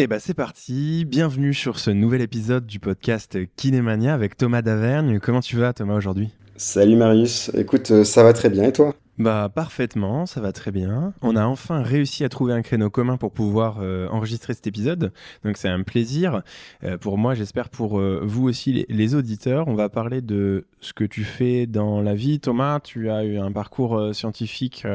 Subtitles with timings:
[0.00, 5.18] eh bah c'est parti, bienvenue sur ce nouvel épisode du podcast Kinémania avec Thomas Davergne.
[5.18, 6.30] Comment tu vas Thomas aujourd'hui?
[6.56, 8.94] Salut Marius, écoute, euh, ça va très bien et toi?
[9.18, 11.14] Bah parfaitement, ça va très bien.
[11.20, 15.12] On a enfin réussi à trouver un créneau commun pour pouvoir euh, enregistrer cet épisode,
[15.44, 16.42] donc c'est un plaisir
[16.84, 19.66] euh, pour moi, j'espère pour vous aussi les, les, auditeurs.
[19.66, 22.38] On va parler de ce que tu fais dans la vie.
[22.38, 24.86] Thomas, tu as eu un parcours scientifique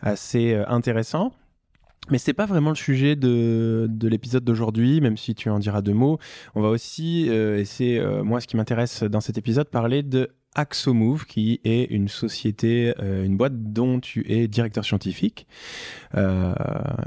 [0.00, 1.32] assez intéressant.
[2.10, 5.80] Mais c'est pas vraiment le sujet de, de l'épisode d'aujourd'hui, même si tu en diras
[5.80, 6.18] deux mots.
[6.54, 10.02] On va aussi, euh, et c'est euh, moi ce qui m'intéresse dans cet épisode, parler
[10.02, 15.46] de Axomove, qui est une société, euh, une boîte dont tu es directeur scientifique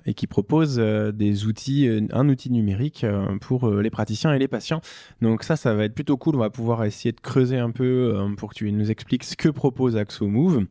[0.06, 3.06] et qui propose des outils, un outil numérique
[3.40, 4.82] pour les praticiens et les patients.
[5.22, 6.36] Donc ça, ça va être plutôt cool.
[6.36, 9.48] On va pouvoir essayer de creuser un peu pour que tu nous expliques ce que
[9.48, 10.66] propose Axomove.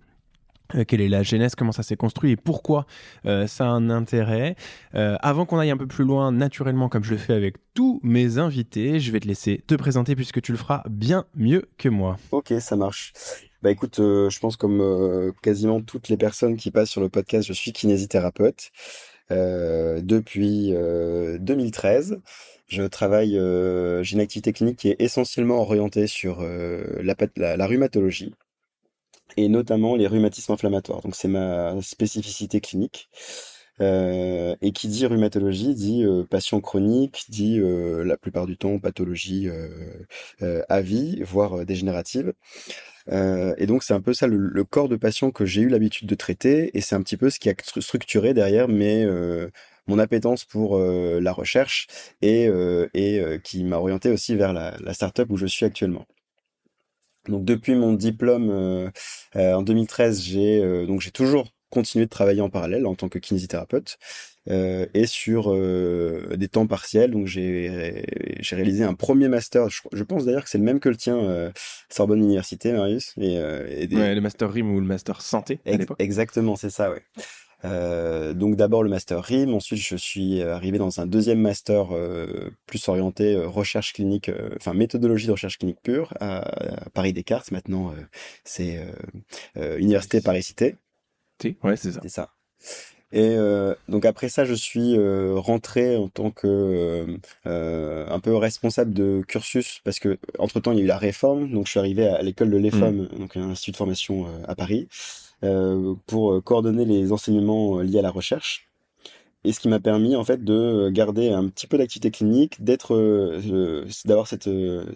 [0.75, 2.87] Euh, quelle est la genèse, comment ça s'est construit et pourquoi
[3.25, 4.57] euh, ça a un intérêt.
[4.95, 8.01] Euh, avant qu'on aille un peu plus loin, naturellement, comme je le fais avec tous
[8.03, 11.89] mes invités, je vais te laisser te présenter puisque tu le feras bien mieux que
[11.89, 12.17] moi.
[12.33, 13.13] Ok, ça marche.
[13.63, 17.53] Bah écoute, je pense comme quasiment toutes les personnes qui passent sur le podcast, je
[17.53, 18.71] suis kinésithérapeute
[19.31, 20.73] depuis
[21.41, 22.21] 2013.
[22.69, 28.35] Je travaille, j'ai une activité clinique qui est essentiellement orientée sur la rhumatologie
[29.37, 31.03] et notamment les rhumatismes inflammatoires.
[31.03, 33.09] Donc c'est ma spécificité clinique.
[33.83, 38.79] Euh, et qui dit rhumatologie dit euh, patient chronique, dit euh, la plupart du temps
[38.79, 39.49] pathologie
[40.69, 42.33] à vie, voire dégénérative.
[43.09, 46.15] et donc c'est un peu ça le, corps de patient que j'ai eu l'habitude de
[46.15, 49.07] traiter, et c'est un petit peu ce qui a structuré derrière mes
[49.89, 51.87] mon appétence pour la recherche
[52.23, 52.49] et,
[52.95, 56.07] et qui m'a orienté aussi vers la, la startup où je suis actuellement.
[57.29, 58.91] Donc depuis mon diplôme euh,
[59.37, 63.09] euh, en 2013, j'ai euh, donc j'ai toujours continué de travailler en parallèle en tant
[63.09, 63.99] que kinésithérapeute
[64.49, 67.11] et sur des temps partiels.
[67.11, 68.05] Donc j'ai
[68.39, 69.69] j'ai réalisé un premier master.
[69.69, 71.51] Je, pense d'ailleurs que c'est le même que le tien,
[71.91, 73.13] Sorbonne Université, Marius.
[73.21, 75.73] Et, et ouais, le master RIM ou le master santé à.
[75.99, 77.03] Exactement, c'est ça, ouais.
[77.65, 82.51] Euh, donc d'abord le master RIM, ensuite je suis arrivé dans un deuxième master euh,
[82.67, 86.45] plus orienté euh, recherche clinique, enfin méthodologie de recherche clinique pure à,
[86.93, 87.51] Paris Descartes.
[87.51, 87.93] Maintenant
[88.45, 88.81] c'est
[89.57, 90.77] Université Paris Cité.
[91.63, 92.01] Ouais, c'est ça.
[92.03, 92.31] C'est ça.
[93.13, 93.37] Et
[93.89, 94.97] donc après ça, je suis
[95.35, 100.81] rentré en tant que un peu responsable de cursus parce que entre temps il y
[100.81, 103.19] a eu la réforme, donc je suis arrivé à, l'école de l'EFOM, mmh.
[103.19, 104.89] donc un institut de formation à Paris.
[105.45, 108.71] Euh, pour euh, coordonner les enseignements euh, liés à la recherche
[109.45, 112.97] et ce qui m'a permis en fait de garder un petit peu d'activité clinique, d'être,
[114.05, 114.49] d'avoir cette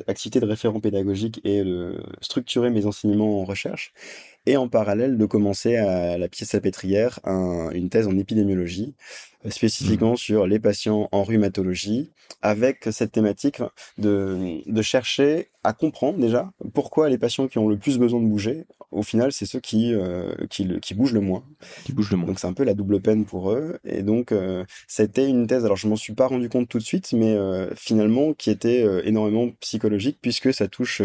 [0.09, 3.93] activité de référent pédagogique et de structurer mes enseignements en recherche,
[4.47, 8.97] et en parallèle de commencer à la pièce salpêtrière un, une thèse en épidémiologie,
[9.49, 10.17] spécifiquement mmh.
[10.17, 12.11] sur les patients en rhumatologie,
[12.43, 13.62] avec cette thématique
[13.99, 18.26] de, de chercher à comprendre déjà pourquoi les patients qui ont le plus besoin de
[18.26, 21.44] bouger, au final, c'est ceux qui, euh, qui, qui, bougent le moins.
[21.84, 22.26] Qui bougent le moins.
[22.26, 23.78] Donc c'est un peu la double peine pour eux.
[23.84, 26.82] Et donc euh, c'était une thèse, alors je m'en suis pas rendu compte tout de
[26.82, 31.02] suite, mais euh, finalement qui était euh, énormément psychologique puisque ça touche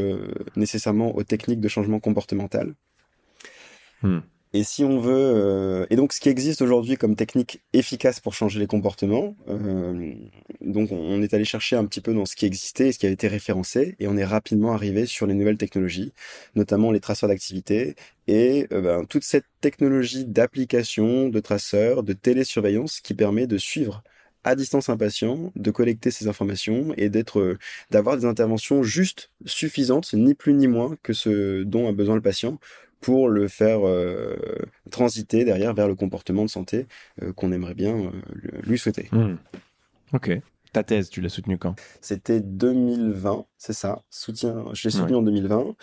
[0.56, 2.74] nécessairement aux techniques de changement comportemental.
[4.02, 4.20] Hmm.
[4.56, 8.34] Et si on veut, euh, et donc ce qui existe aujourd'hui comme technique efficace pour
[8.34, 10.14] changer les comportements, euh,
[10.62, 13.16] donc on est allé chercher un petit peu dans ce qui existait, ce qui avait
[13.16, 16.14] été référencé, et on est rapidement arrivé sur les nouvelles technologies,
[16.56, 17.96] notamment les traceurs d'activité
[18.28, 24.04] et euh, ben, toute cette technologie d'application, de traceurs, de télésurveillance qui permet de suivre
[24.46, 27.58] à distance un patient, de collecter ces informations et d'être,
[27.92, 32.22] d'avoir des interventions justes, suffisantes, ni plus ni moins que ce dont a besoin le
[32.22, 32.58] patient
[33.06, 34.36] pour le faire euh,
[34.90, 36.88] transiter derrière vers le comportement de santé
[37.22, 38.12] euh, qu'on aimerait bien euh,
[38.64, 39.10] lui souhaiter.
[39.12, 39.36] Hmm.
[40.12, 40.32] Ok.
[40.74, 41.76] Ta thèse, tu l'as soutenue quand?
[42.02, 44.02] C'était 2020, c'est ça.
[44.10, 45.76] Soutien, je l'ai soutenue en 2020.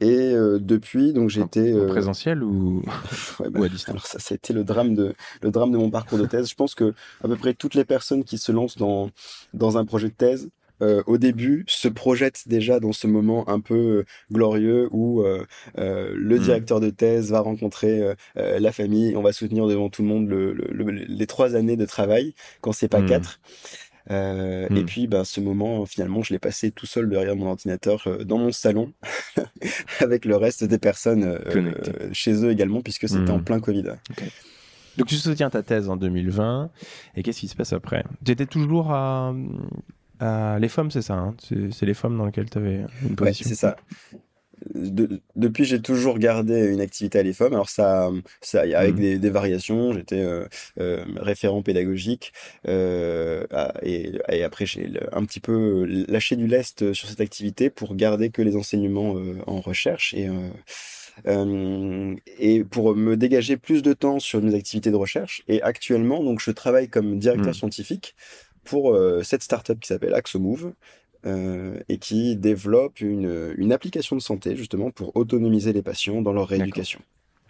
[0.00, 2.82] Et depuis, donc j'ai été en présentiel ou...
[3.40, 3.90] ouais, bah, ou à distance?
[3.90, 6.48] Alors ça, ça a été le drame de le drame de mon parcours de thèse.
[6.48, 9.10] Je pense que à peu près toutes les personnes qui se lancent dans
[9.52, 10.48] dans un projet de thèse
[10.80, 15.44] euh, au début se projette déjà dans ce moment un peu euh, glorieux où euh,
[15.76, 16.42] le hmm.
[16.42, 18.02] directeur de thèse va rencontrer
[18.34, 22.72] la famille, on va soutenir devant tout le monde les trois années de travail quand
[22.72, 23.06] c'est pas hmm.
[23.06, 23.40] quatre.
[24.10, 24.84] Et hmm.
[24.84, 28.50] puis, ben, ce moment, finalement, je l'ai passé tout seul derrière mon ordinateur dans mon
[28.50, 28.92] salon,
[30.00, 31.38] avec le reste des personnes
[32.12, 33.84] chez eux également, puisque c'était en plein Covid.
[34.96, 36.70] Donc, tu soutiens ta thèse en 2020,
[37.16, 38.04] et qu'est-ce qui se passe après?
[38.24, 39.34] Tu étais toujours à,
[40.58, 41.14] les femmes, c'est ça.
[41.14, 41.34] Hein.
[41.70, 43.48] c'est les femmes dans lesquelles tu avais une position.
[43.48, 43.76] c'est ça.
[44.74, 47.52] depuis, j'ai toujours gardé une activité à les femmes.
[47.52, 48.10] Alors ça,
[48.40, 49.18] ça avec mm.
[49.18, 49.92] des, variations.
[49.92, 50.46] J'étais euh,
[50.80, 52.32] euh, référent pédagogique
[52.68, 53.44] euh,
[53.82, 58.30] et, et, après j'ai un petit peu lâché du lest sur cette activité pour garder
[58.30, 59.16] que les enseignements
[59.46, 60.28] en recherche et
[62.38, 65.42] et pour me dégager plus de temps sur mes activités de recherche.
[65.46, 67.54] Et actuellement, donc, je travaille comme directeur mm.
[67.54, 68.14] scientifique
[68.64, 70.72] pour euh, cette startup qui s'appelle AxoMove
[71.26, 76.32] euh, et qui développe une, une, application de santé justement pour autonomiser les patients dans
[76.32, 77.00] leur rééducation.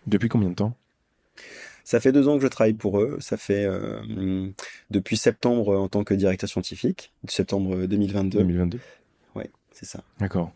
[0.07, 0.77] Depuis combien de temps?
[1.85, 3.17] Ça fait deux ans que je travaille pour eux.
[3.21, 4.49] Ça fait euh,
[4.91, 8.39] depuis septembre en tant que directeur scientifique, septembre 2022.
[8.39, 8.79] 2022.
[9.35, 10.03] Ouais, c'est ça.
[10.21, 10.53] D'accord.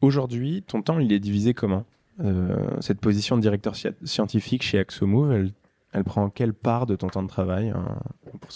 [0.00, 1.84] Aujourd'hui, ton temps, il est divisé comment?
[2.80, 3.74] Cette position de directeur
[4.04, 5.52] scientifique chez AxoMove, elle
[5.92, 7.72] elle prend quelle part de ton temps de travail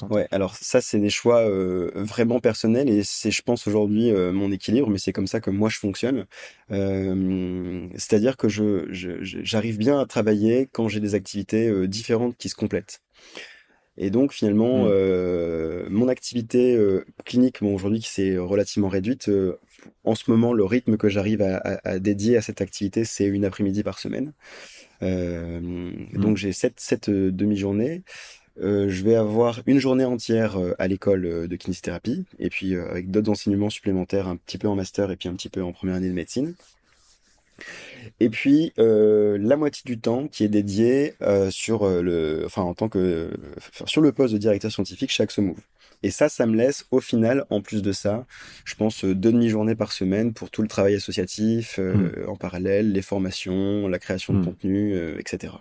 [0.08, 4.32] Ouais, alors ça, c'est des choix euh, vraiment personnels et c'est, je pense, aujourd'hui euh,
[4.32, 6.26] mon équilibre, mais c'est comme ça que moi je fonctionne.
[6.70, 12.54] Euh, c'est-à-dire que je, j'arrive bien à travailler quand j'ai des activités différentes qui se
[12.54, 13.00] complètent.
[13.96, 15.88] Et donc finalement, mmh.
[15.88, 16.78] mon activité
[17.24, 19.30] clinique, bon, aujourd'hui qui s'est relativement réduite,
[20.04, 23.44] en ce moment, le rythme que j'arrive à, à dédier à cette activité, c'est une
[23.44, 24.32] après-midi par semaine.
[25.04, 26.18] Euh, mmh.
[26.18, 28.02] Donc j'ai sept, sept euh, demi-journées.
[28.60, 33.30] Euh, je vais avoir une journée entière à l'école de kinésithérapie et puis avec d'autres
[33.30, 36.08] enseignements supplémentaires, un petit peu en master et puis un petit peu en première année
[36.08, 36.54] de médecine.
[38.20, 41.14] Et puis la moitié du temps qui est dédié
[41.50, 43.32] sur le, enfin en tant que
[43.86, 45.58] sur le poste de directeur scientifique chez AxoMove.
[46.04, 48.26] Et ça, ça me laisse au final, en plus de ça,
[48.66, 52.28] je pense deux demi-journées par semaine pour tout le travail associatif euh, hmm.
[52.28, 54.44] en parallèle, les formations, la création de hmm.
[54.44, 55.54] contenu, euh, etc.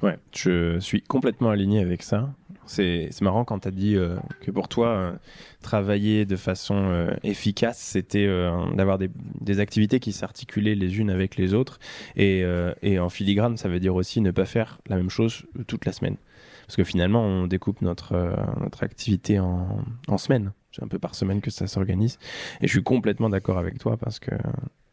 [0.00, 2.32] Ouais, je suis complètement aligné avec ça.
[2.66, 5.14] C'est marrant quand tu as dit euh, que pour toi,
[5.60, 8.28] travailler de façon efficace, c'était
[8.76, 9.10] d'avoir des,
[9.40, 11.80] des, activités qui s'articulaient les unes avec les autres.
[12.14, 12.44] Et,
[12.82, 15.92] et, en filigrane, ça veut dire aussi ne pas faire la même chose toute la
[15.92, 16.16] semaine.
[16.68, 20.52] Parce que finalement, on découpe notre, euh, notre activité en, en semaines.
[20.70, 22.18] C'est un peu par semaine que ça s'organise.
[22.60, 24.30] Et je suis complètement d'accord avec toi parce que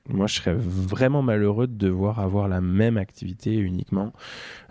[0.08, 4.14] moi, je serais vraiment malheureux de devoir avoir la même activité uniquement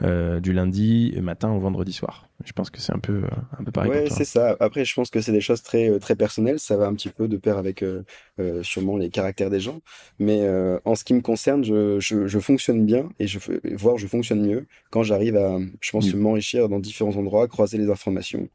[0.03, 2.29] euh, du lundi matin au vendredi soir.
[2.45, 3.91] Je pense que c'est un peu, euh, un peu pareil.
[3.91, 4.57] Ouais, c'est ça.
[4.59, 6.59] Après, je pense que c'est des choses très, euh, très personnelles.
[6.59, 8.03] Ça va un petit peu de pair avec euh,
[8.41, 9.81] euh sûrement les caractères des gens.
[10.19, 10.49] Mais
[10.85, 13.39] en ce qui me concerne, je, je, je, fonctionne bien et je,
[13.75, 16.19] voire je fonctionne mieux quand j'arrive à, je pense, mmh.
[16.19, 18.49] m'enrichir dans différents endroits, croiser les informations.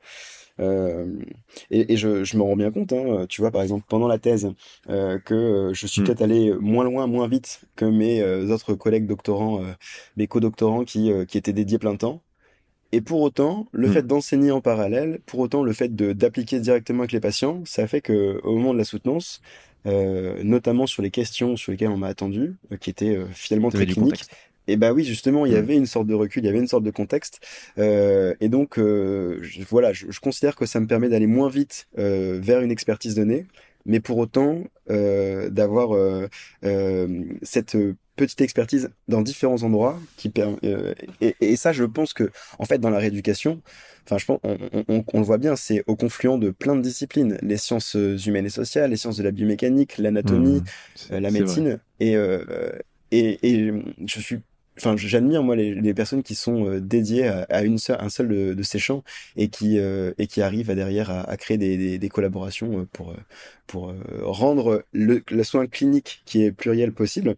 [0.59, 1.07] Euh,
[1.71, 4.19] et, et je, je me rends bien compte, hein, tu vois, par exemple, pendant la
[4.19, 4.51] thèse,
[4.89, 6.05] euh, que je suis mm.
[6.05, 9.61] peut-être allé moins loin, moins vite que mes euh, autres collègues doctorants,
[10.17, 12.21] mes co-doctorants qui, qui étaient dédiés plein temps.
[12.91, 13.91] Et pour autant, le mm.
[13.93, 18.01] fait d'enseigner en parallèle, pour autant le fait d'appliquer directement avec les patients, ça fait
[18.01, 19.41] que au moment de la soutenance,
[19.85, 24.25] euh, notamment sur les questions sur lesquelles on m'a attendu, qui étaient finalement très cliniques,
[24.67, 25.59] et bah oui, justement, il y mm.
[25.59, 27.39] avait une sorte de recul, il y avait une sorte de contexte.
[27.77, 31.49] Euh, et donc, euh, je, voilà, je, je, considère que ça me permet d'aller moins
[31.49, 33.47] vite euh, vers une expertise donnée,
[33.85, 36.27] mais pour autant euh, d'avoir euh,
[36.63, 37.77] euh, cette
[38.15, 40.31] petite expertise dans différents endroits qui
[41.21, 43.61] et, et, ça, je pense que en fait, dans la rééducation,
[44.05, 46.81] enfin, je pense, on, on, on le voit bien, c'est au confluent de plein de
[46.81, 50.61] disciplines, les sciences humaines et sociales, les sciences de la biomécanique, l'anatomie,
[51.09, 52.13] mmh, la médecine, et,
[53.11, 53.73] et, et
[54.05, 54.39] je suis
[54.79, 58.79] enfin, j'admire moi les, personnes qui sont dédiées à, une seule, un seul de, ces
[58.79, 59.03] champs
[59.35, 63.13] et qui et qui arrivent à derrière à, créer des, collaborations pour
[63.67, 63.93] pour
[64.23, 67.35] rendre le, le soin clinique qui est pluriel possible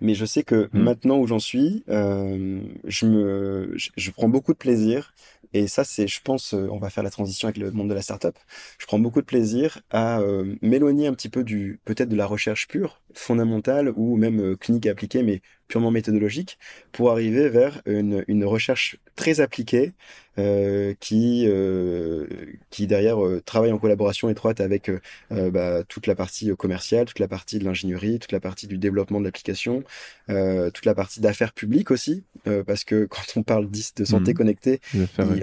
[0.00, 0.78] mais je sais que mmh.
[0.78, 5.14] maintenant où j'en suis, euh, je me, je, prends beaucoup de plaisir.
[5.54, 7.94] Et ça, c'est, je pense, euh, on va faire la transition avec le monde de
[7.94, 8.38] la startup.
[8.78, 12.26] Je prends beaucoup de plaisir à euh, m'éloigner un petit peu du, peut-être de la
[12.26, 15.42] recherche pure, fondamentale ou même euh, clinique appliquée, mais
[15.72, 16.58] purement méthodologique,
[16.92, 19.94] pour arriver vers une, une recherche très appliquée
[20.38, 22.26] euh, qui euh,
[22.70, 24.90] qui derrière euh, travaille en collaboration étroite avec
[25.30, 29.20] bah, toute la partie commerciale, toute la partie de l'ingénierie, toute la partie du développement
[29.20, 29.84] de l'application,
[30.28, 32.24] toute la partie d'affaires publiques aussi,
[32.66, 34.34] parce que quand on parle de santé mmh.
[34.34, 34.80] connectée,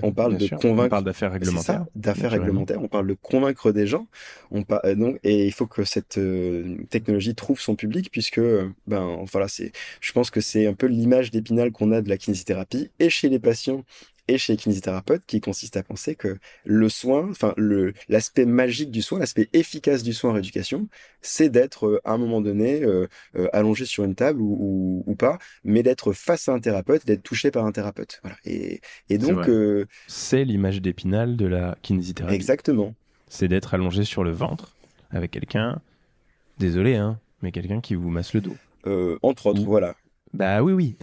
[0.01, 3.85] on parle de convaincre, on parle d'affaires réglementaires, d'affaires réglementaires, on parle de convaincre des
[3.85, 4.07] gens,
[4.51, 4.63] on
[4.95, 6.19] donc et il faut que cette
[6.89, 8.41] technologie trouve son public puisque
[8.87, 9.71] ben voilà c'est,
[10.01, 13.29] je pense que c'est un peu l'image d'épinal qu'on a de la kinésithérapie et chez
[13.29, 13.83] les patients
[14.29, 18.91] et chez les kinésithérapeutes qui consiste à penser que le soin, enfin le l'aspect magique
[18.91, 20.87] du soin, l'aspect efficace du soin en rééducation,
[21.21, 25.15] c'est d'être euh, à un moment donné euh, euh, allongé sur une table ou, ou,
[25.15, 28.19] pas, mais d'être face à un thérapeute, d'être touché par un thérapeute.
[28.21, 28.37] Voilà.
[28.45, 29.49] Et, et donc
[30.07, 32.35] c'est l'image d'épinal de la kinésithérapie.
[32.35, 32.93] Exactement.
[33.27, 34.75] C'est d'être allongé sur le ventre
[35.11, 35.81] avec quelqu'un,
[36.59, 38.55] désolé hein, mais quelqu'un qui vous masse le dos.
[39.23, 39.95] entre autres, voilà.
[40.33, 40.95] Bah oui, oui.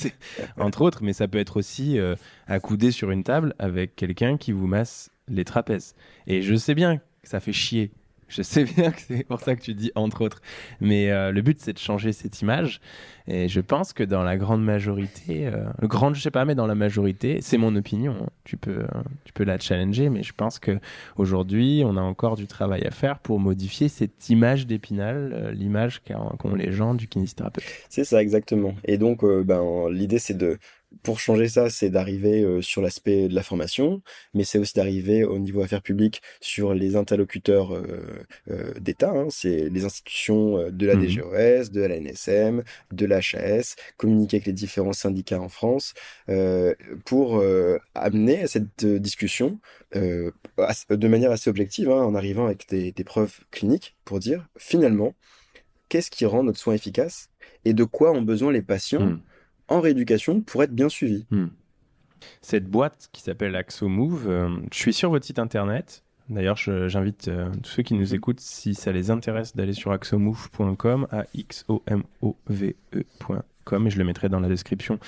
[0.56, 2.16] Entre autres, mais ça peut être aussi euh,
[2.46, 5.94] accoudé sur une table avec quelqu'un qui vous masse les trapèzes.
[6.26, 7.92] Et je sais bien que ça fait chier
[8.28, 10.40] je sais bien que c'est pour ça que tu dis entre autres.
[10.80, 12.80] Mais euh, le but, c'est de changer cette image.
[13.26, 15.64] Et je pense que dans la grande majorité, euh,
[16.12, 18.14] je sais pas, mais dans la majorité, c'est mon opinion.
[18.20, 18.28] Hein.
[18.44, 20.78] Tu peux, euh, tu peux la challenger, mais je pense que
[21.16, 26.54] aujourd'hui, on a encore du travail à faire pour modifier cette image d'Épinal, l'image qu'ont
[26.54, 27.64] les gens du kinésithérapeute.
[27.88, 28.74] C'est ça, exactement.
[28.84, 30.58] Et donc, ben, l'idée, c'est de
[31.02, 35.24] pour changer ça, c'est d'arriver euh, sur l'aspect de la formation, mais c'est aussi d'arriver
[35.24, 39.10] au niveau affaires publiques sur les interlocuteurs euh, euh, d'État.
[39.10, 39.26] Hein.
[39.30, 44.52] c'est les institutions de la mmh DGOS, de la NSM, de l'HAS, communiquer avec les
[44.52, 45.94] différents syndicats en France
[47.04, 47.42] pour
[47.94, 49.58] amener à cette discussion
[49.94, 55.14] de manière assez objective, hein, en arrivant avec des, des preuves cliniques pour dire finalement
[55.88, 57.28] qu'est-ce qui rend notre soin efficace
[57.64, 59.06] et de quoi ont besoin les patients.
[59.06, 59.20] Mmh
[59.68, 61.26] en rééducation pour être bien suivi.
[61.30, 61.46] Hmm.
[62.40, 66.02] Cette boîte qui s'appelle AxoMove, euh, je suis sur votre site internet.
[66.30, 68.14] D'ailleurs, j'invite euh, tous ceux qui nous mhm.
[68.14, 73.86] écoutent, si ça les intéresse, d'aller sur axomove.com, a x o m o v ecom
[73.86, 74.98] et je le mettrai dans la description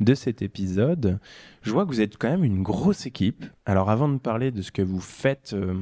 [0.00, 1.20] de cet épisode.
[1.62, 3.44] Je vois que vous êtes quand même une grosse équipe.
[3.66, 5.74] Alors, avant de parler de ce que vous faites euh,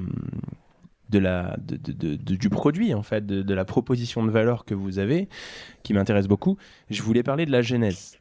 [1.09, 5.29] de la, du produit, en fait, de, la proposition de valeur que vous avez,
[5.83, 6.57] qui m'intéresse beaucoup.
[6.91, 8.19] Je voulais parler de la genèse.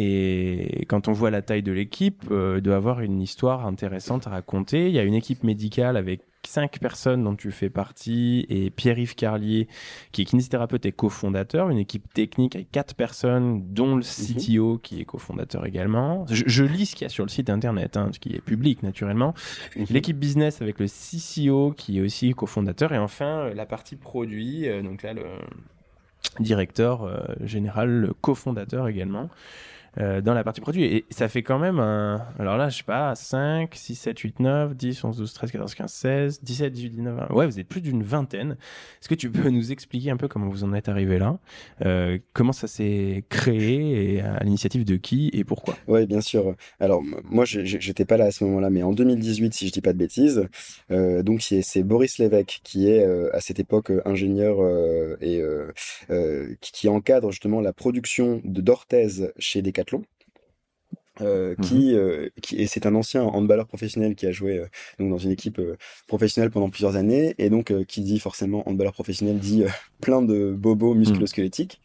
[0.00, 4.28] Et quand on voit la taille de l'équipe, euh, il doit avoir une histoire intéressante
[4.28, 4.86] à raconter.
[4.86, 9.16] Il y a une équipe médicale avec cinq personnes dont tu fais partie et Pierre-Yves
[9.16, 9.66] Carlier
[10.12, 14.36] qui est kinésithérapeute et cofondateur, une équipe technique avec quatre personnes dont le mhm.
[14.36, 16.26] CTO qui est cofondateur également.
[16.30, 18.84] Je, lis ce qu'il y a sur le site internet, hein, ce qui est public
[18.84, 19.34] naturellement.
[19.76, 19.86] Mhm.
[19.90, 24.68] L'équipe business avec le CCO qui est aussi cofondateur et enfin euh, la partie produit,
[24.68, 25.24] euh, donc là le
[26.40, 29.28] directeur euh, général, le cofondateur également.
[30.00, 30.84] Euh, dans la partie produit.
[30.84, 32.24] Et ça fait quand même un.
[32.38, 35.74] Alors là, je sais pas, 5, 6, 7, 8, 9, 10, 11, 12, 13, 14,
[35.74, 37.34] 15, 16, 17, 18, 19, 20.
[37.34, 38.52] Ouais, vous êtes plus d'une vingtaine.
[39.00, 41.38] Est-ce que tu peux nous expliquer un peu comment vous en êtes arrivé là
[41.84, 45.74] euh, Comment ça s'est créé et à l'initiative de qui et pourquoi?
[45.88, 46.54] Oui, bien sûr.
[46.78, 49.92] Alors, moi, j'étais pas là à ce moment-là, mais en 2018, si je dis pas
[49.92, 50.46] de bêtises,
[50.92, 54.58] euh, donc c'est Boris Lévesque qui est à cette époque ingénieur
[55.20, 55.42] et
[56.60, 59.87] qui, qui, encadre justement la production de d'orthèses chez Decathlon
[61.20, 61.64] euh, mhm.
[61.64, 64.66] qui, euh, qui, et c'est un ancien handballeur professionnel qui a joué euh,
[65.00, 65.60] donc dans une équipe
[66.06, 69.64] professionnelle pendant plusieurs années et donc qui dit forcément handballeur professionnel dit
[70.00, 71.80] plein de bobos musculo-squelettiques.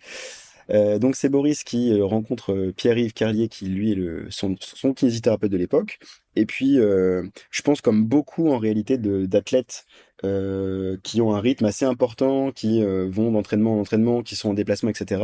[0.70, 1.00] Mhm.
[1.00, 5.58] donc c'est Boris qui rencontre Pierre-Yves Carlier qui lui est le, son, son kinésithérapeute de
[5.58, 6.00] l'époque
[6.36, 9.86] et puis je pense comme beaucoup en réalité d'athlètes
[10.22, 14.90] qui ont un rythme assez important, qui vont d'entraînement en entraînement, qui sont en déplacement,
[14.90, 15.22] etc.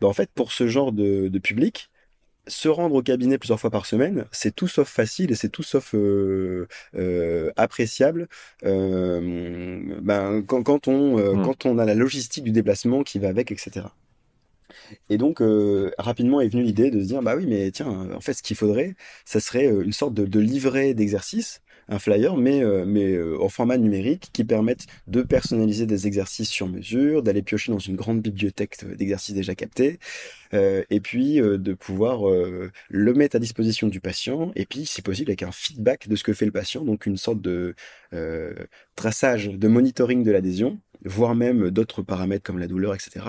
[0.00, 1.90] Ben, en fait pour ce genre de, de public
[2.46, 5.62] se rendre au cabinet plusieurs fois par semaine, c'est tout sauf facile et c'est tout
[5.62, 8.28] sauf euh, euh, appréciable.
[8.64, 11.44] Euh, ben, quand, quand on mmh.
[11.44, 13.86] quand on a la logistique du déplacement qui va avec, etc.
[15.08, 15.42] Et donc
[15.98, 18.56] rapidement est venue l'idée de se dire bah oui mais tiens en fait ce qu'il
[18.56, 23.48] faudrait, ça serait une sorte de, de livret d'exercice un flyer, mais, euh, mais en
[23.48, 28.20] format numérique, qui permettent de personnaliser des exercices sur mesure, d'aller piocher dans une grande
[28.20, 29.98] bibliothèque d'exercices déjà captés,
[30.52, 32.30] et puis de pouvoir
[32.88, 36.22] le mettre à disposition du patient, et puis, si possible, avec un feedback de ce
[36.22, 37.74] que fait le patient, donc une sorte de
[38.94, 43.26] traçage, de monitoring de l'adhésion, voire même d'autres paramètres comme la douleur, etc.,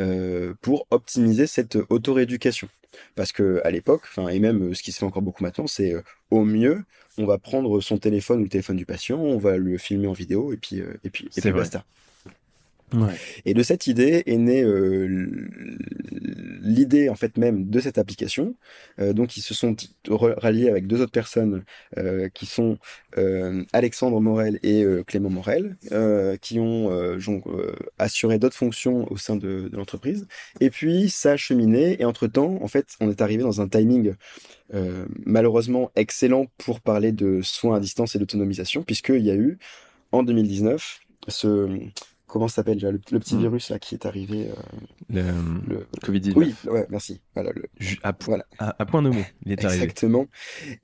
[0.00, 2.68] euh, pour optimiser cette autorééducation.
[3.14, 5.92] Parce que à l'époque, enfin et même ce qui se fait encore beaucoup maintenant, c'est
[5.92, 6.84] euh, au mieux,
[7.18, 10.12] on va prendre son téléphone ou le téléphone du patient, on va le filmer en
[10.12, 11.84] vidéo et puis euh, et puis et puis basta.
[13.44, 15.26] Et de cette idée est née euh,
[16.62, 18.54] l'idée en fait même de cette application.
[19.00, 19.74] Euh, donc ils se sont
[20.08, 21.64] ralliés avec deux autres personnes
[21.98, 22.78] euh, qui sont
[23.72, 25.76] Alexandre Morel et Clément Morel,
[26.42, 26.90] qui ont
[27.98, 30.26] assuré d'autres fonctions au sein de, de l'entreprise.
[30.60, 33.68] Et puis ça a cheminé et entre temps en fait on est arrivé dans un
[33.68, 34.14] timing
[35.24, 39.58] malheureusement excellent pour parler de soins à distance et d'autonomisation puisqu'il y a eu
[40.12, 41.68] en 2019 ce
[42.36, 43.40] comment ça s'appelle déjà le, petit hmm.
[43.40, 44.50] virus là qui est arrivé
[45.14, 45.32] euh,
[45.66, 46.32] le, Covid-19.
[46.36, 47.22] Oui, ouais, merci.
[47.32, 47.62] Voilà, le,
[48.02, 48.44] à, voilà.
[48.58, 49.84] À, point de mot, il est arrivé.
[49.84, 50.26] Exactement.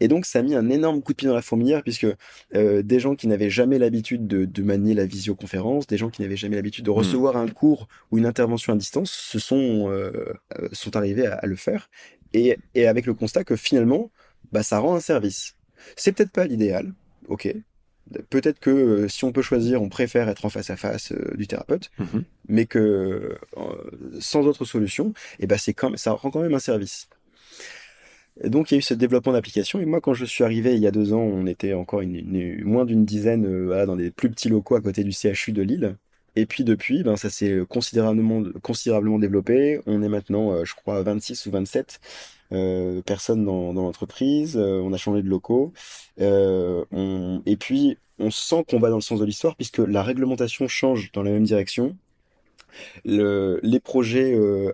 [0.00, 2.06] Et donc ça a mis un énorme coup de pied dans la fourmilière puisque
[2.54, 6.22] euh, des gens qui n'avaient jamais l'habitude de, de, manier la visioconférence, des gens qui
[6.22, 6.94] n'avaient jamais l'habitude de hmm.
[6.94, 10.32] recevoir un cours ou une intervention à distance, se sont euh,
[10.72, 11.90] sont arrivés à, à, le faire
[12.32, 14.10] et, et avec le constat que finalement,
[14.52, 15.56] bah ça rend un service.
[15.96, 16.94] C'est peut-être pas l'idéal,
[17.28, 17.54] ok,
[18.30, 21.34] Peut-être que euh, si on peut choisir, on préfère être en face à face euh,
[21.36, 22.24] du thérapeute, mhm.
[22.48, 23.80] mais que euh,
[24.20, 27.08] sans autre solution, et eh ben c'est quand ça rend quand même un service.
[28.44, 30.80] donc il y a eu ce développement d'application et moi quand je suis arrivé il
[30.80, 34.48] y a deux ans, on était encore une, moins d'une dizaine dans des plus petits
[34.48, 35.96] locaux à côté du CHU de Lille.
[36.34, 39.80] Et puis depuis, ben ça s'est considérablement considérablement développé.
[39.86, 42.00] On est maintenant, je crois, 26 ou 27
[42.52, 45.72] euh, personnes dans, l'entreprise, euh, on a changé de locaux,
[46.20, 46.84] euh,
[47.46, 51.10] et puis on sent qu'on va dans le sens de l'histoire puisque la réglementation change
[51.12, 51.96] dans la même direction.
[53.04, 54.72] Le, les projets euh,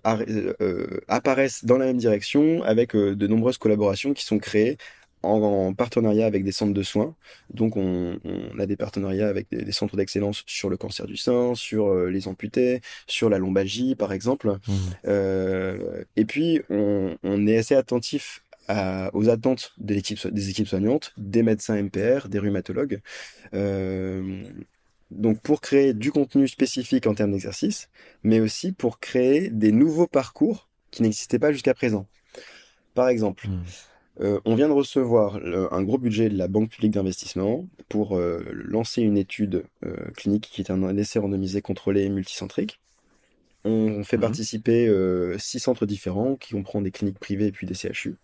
[1.09, 4.77] apparaissent dans la même direction avec de nombreuses collaborations qui sont créées
[5.23, 7.15] en, partenariat avec des centres de soins.
[7.53, 8.19] Donc, on,
[8.59, 12.29] a des partenariats avec des, centres d'excellence sur le cancer du sein, sur euh, les
[12.29, 14.49] amputés, sur la lombalgie, par exemple.
[14.49, 14.73] Mmh.
[15.07, 17.17] Euh, et puis, on,
[17.47, 18.43] est assez attentif
[19.15, 19.95] aux attentes de
[20.31, 23.01] des équipes soignantes, des médecins MPR, des rhumatologues.
[23.55, 24.45] Euh,
[25.11, 27.89] donc pour créer du contenu spécifique en termes d'exercice,
[28.23, 32.07] mais aussi pour créer des nouveaux parcours qui n'existaient pas jusqu'à présent.
[32.95, 33.63] Par exemple, mmh.
[34.21, 35.37] Euh, on vient de recevoir
[35.73, 40.49] un gros budget de la Banque publique d'investissement pour euh, lancer une étude euh, clinique
[40.51, 42.81] qui est un, essai randomisé contrôlé et multicentrique.
[43.65, 44.23] On fait mhm.
[44.23, 48.17] participer six centres différents qui comprennent des cliniques privées et puis des CHU.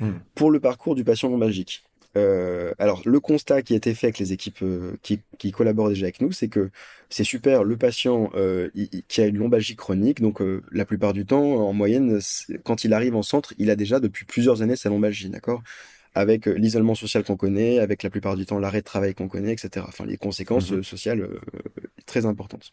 [0.00, 0.20] Mhm.
[0.34, 1.84] Pour le parcours du patient lombalgique.
[2.16, 5.88] Euh, alors, le constat qui a été fait avec les équipes euh, qui, qui, collaborent
[5.88, 6.70] déjà avec nous, c'est que
[7.08, 8.70] c'est super, le patient euh,
[9.08, 12.20] qui a une lombalgie chronique, donc la plupart du temps, en moyenne,
[12.64, 15.62] quand il arrive en centre, il a déjà depuis plusieurs années sa lombalgie, d'accord?
[16.16, 19.52] Avec l'isolement social qu'on connaît, avec la plupart du temps l'arrêt de travail qu'on connaît,
[19.52, 19.84] etc.
[19.88, 21.28] Enfin, les conséquences mmh sociales
[22.06, 22.70] très importantes.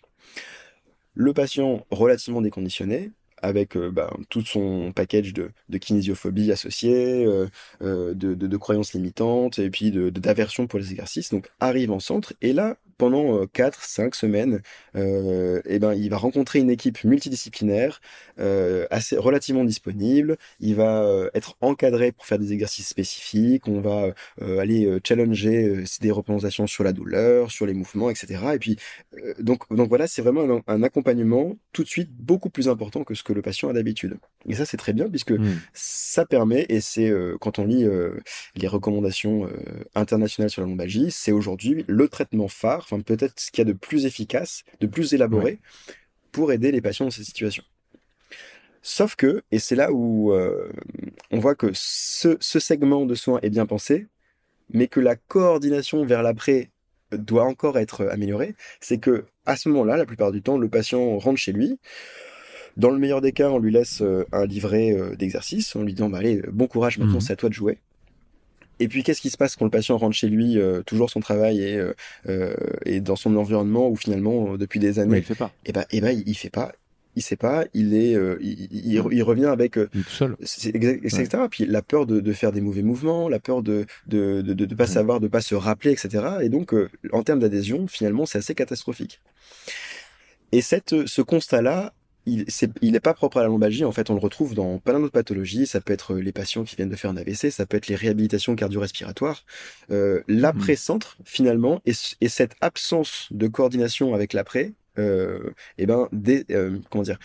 [1.16, 7.48] Le patient relativement déconditionné, avec euh, bah, tout son package de, kinésiophobie associée, euh,
[7.82, 11.32] euh, de, de, de, croyances limitantes et puis d'aversion pour les exercices.
[11.32, 14.62] Donc arrive en centre et là, pendant 4, 5 semaines,
[14.96, 18.00] euh, et ben, il va rencontrer une équipe multidisciplinaire,
[18.40, 20.38] euh, assez, relativement disponible.
[20.60, 23.68] Il va être encadré pour faire des exercices spécifiques.
[23.68, 28.40] On va aller challenger des représentations sur la douleur, sur les mouvements, etc.
[28.54, 28.78] Et puis,
[29.40, 33.16] donc, donc voilà, c'est vraiment un, un, accompagnement tout de suite beaucoup plus important que
[33.16, 34.20] ce que le patient a d'habitude.
[34.48, 35.60] Et ça, c'est très bien puisque hmm.
[35.74, 38.20] ça permet, et c'est euh, quand on lit euh,
[38.56, 39.50] les recommandations euh,
[39.96, 43.72] internationales sur la lombalgie, c'est aujourd'hui le traitement phare, enfin peut-être ce qu'il y a
[43.72, 45.60] de plus efficace, de plus élaboré
[46.32, 47.64] pour aider les patients dans ces situations.
[48.82, 53.50] Sauf que, et c'est là où on voit que ce, ce segment de soins est
[53.50, 54.08] bien pensé,
[54.74, 56.72] mais que la coordination vers l'après
[57.12, 61.18] doit encore être améliorée, c'est que à ce moment-là, la plupart du temps, le patient
[61.18, 61.80] rentre chez lui,
[62.78, 65.94] dans le meilleur des cas, on lui laisse euh, un livret euh, d'exercice en lui
[65.94, 67.22] disant bah, allez, bon courage, maintenant mhm.
[67.22, 67.80] c'est à toi de jouer.
[68.82, 71.20] Et puis qu'est-ce qui se passe quand le patient rentre chez lui, euh, toujours son
[71.20, 71.82] travail et,
[72.86, 75.52] et dans son environnement où finalement depuis des années, il fait pas.
[75.66, 76.72] Et eh ben, et ben il fait pas,
[77.16, 78.68] il sait pas, il est, il,
[79.12, 81.30] il, revient avec tout seul, etc.
[81.50, 84.76] Puis la peur de, de, faire des mauvais mouvements, la peur de de de, de,
[84.76, 86.38] pas savoir, de pas se rappeler, etc.
[86.42, 86.74] Et donc
[87.12, 89.22] en termes d'adhésion, finalement, c'est assez catastrophique.
[90.52, 91.94] Et cette ce constat-là
[92.26, 93.86] il n'est pas propre à la lombalgie.
[93.86, 95.66] En fait, on le retrouve dans plein d'autres pathologies.
[95.66, 97.96] Ça peut être les patients qui viennent de faire un AVC, ça peut être les
[97.96, 99.44] réhabilitations cardio-respiratoires.
[99.92, 106.46] Euh, L'après-centre, finalement, et, cette absence de coordination avec l'après, euh, et eh ben, des,
[106.52, 107.18] euh, comment dire,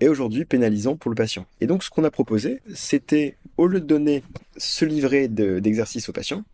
[0.00, 1.46] est aujourd'hui pénalisant pour le patient.
[1.60, 4.22] Et donc, ce qu'on a proposé, c'était, au lieu de donner
[4.56, 6.44] ce livret d'exercice au patient,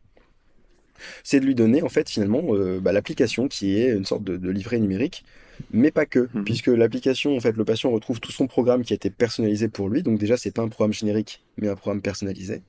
[1.22, 4.50] c'est de lui donner en fait finalement euh, bah, l'application qui est une sorte de,
[4.50, 5.24] livret numérique,
[5.72, 6.44] mais pas que, mhm.
[6.44, 9.88] puisque l'application en fait le patient retrouve tout son programme qui a été personnalisé pour
[9.88, 12.62] lui, donc déjà c'est pas un programme générique, mais un programme personnalisé.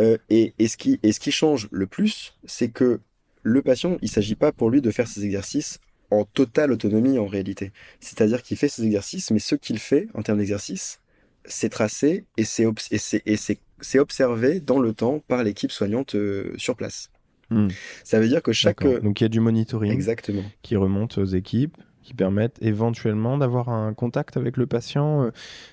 [0.00, 3.00] Euh, et, ce qui, et ce qui change le plus, c'est que
[3.42, 7.26] le patient, il s'agit pas pour lui de faire ses exercices en totale autonomie en
[7.26, 7.72] réalité.
[8.00, 11.00] C'est-à-dire qu'il fait ses exercices, mais ce qu'il fait en termes d'exercice,
[11.44, 12.66] c'est tracé et c'est
[13.80, 17.10] c'est observé dans le temps par l'équipe soignante euh, sur place.
[17.50, 17.68] Hmm.
[18.04, 18.84] Ça veut dire que chaque...
[19.02, 20.42] Donc il y a du monitoring Exactement.
[20.62, 21.76] qui remonte aux équipes
[22.08, 25.30] qui permettent éventuellement d'avoir un contact avec le patient euh,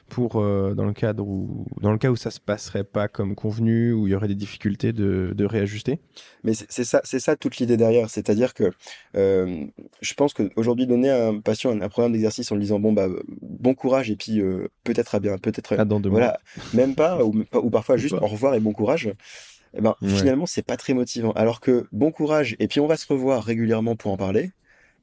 [0.09, 3.35] pour euh, dans le cadre où dans le cas où ça se passerait pas comme
[3.35, 6.01] convenu où il y aurait des difficultés de, de réajuster.
[6.43, 8.69] Mais c'est ça c'est ça toute l'idée derrière, c'est-à-dire que
[9.15, 9.63] euh,
[10.01, 13.07] je pense qu'aujourd'hui donner à un patient un, programme d'exercice en lui disant bon bah
[13.41, 14.41] bon courage et puis
[14.83, 16.37] peut-être à bien peut-être à dans deux voilà
[16.73, 19.09] même pas ou, ou parfois juste au revoir et bon courage.
[19.77, 21.31] Eh ben, finalement, c'est pas très motivant.
[21.33, 24.51] Alors que bon courage, et puis on va se revoir régulièrement pour en parler,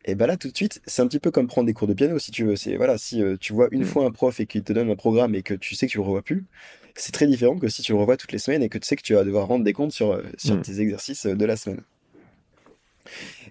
[0.05, 1.95] et ben là, tout de suite, c'est un petit peu comme prendre des cours de
[1.95, 2.57] piano, si tu veux.
[2.57, 3.87] C'est voilà, si euh, tu vois une mm.
[3.87, 5.99] fois un prof et qu'il te donne un programme et que tu sais que tu
[5.99, 6.45] le revois plus,
[6.97, 8.97] c'est très différent que si tu le revois toutes les semaines et que tu sais
[8.97, 10.63] que tu vas devoir rendre des comptes sur, euh, sur mm.
[10.63, 11.83] tes exercices euh, de la semaine.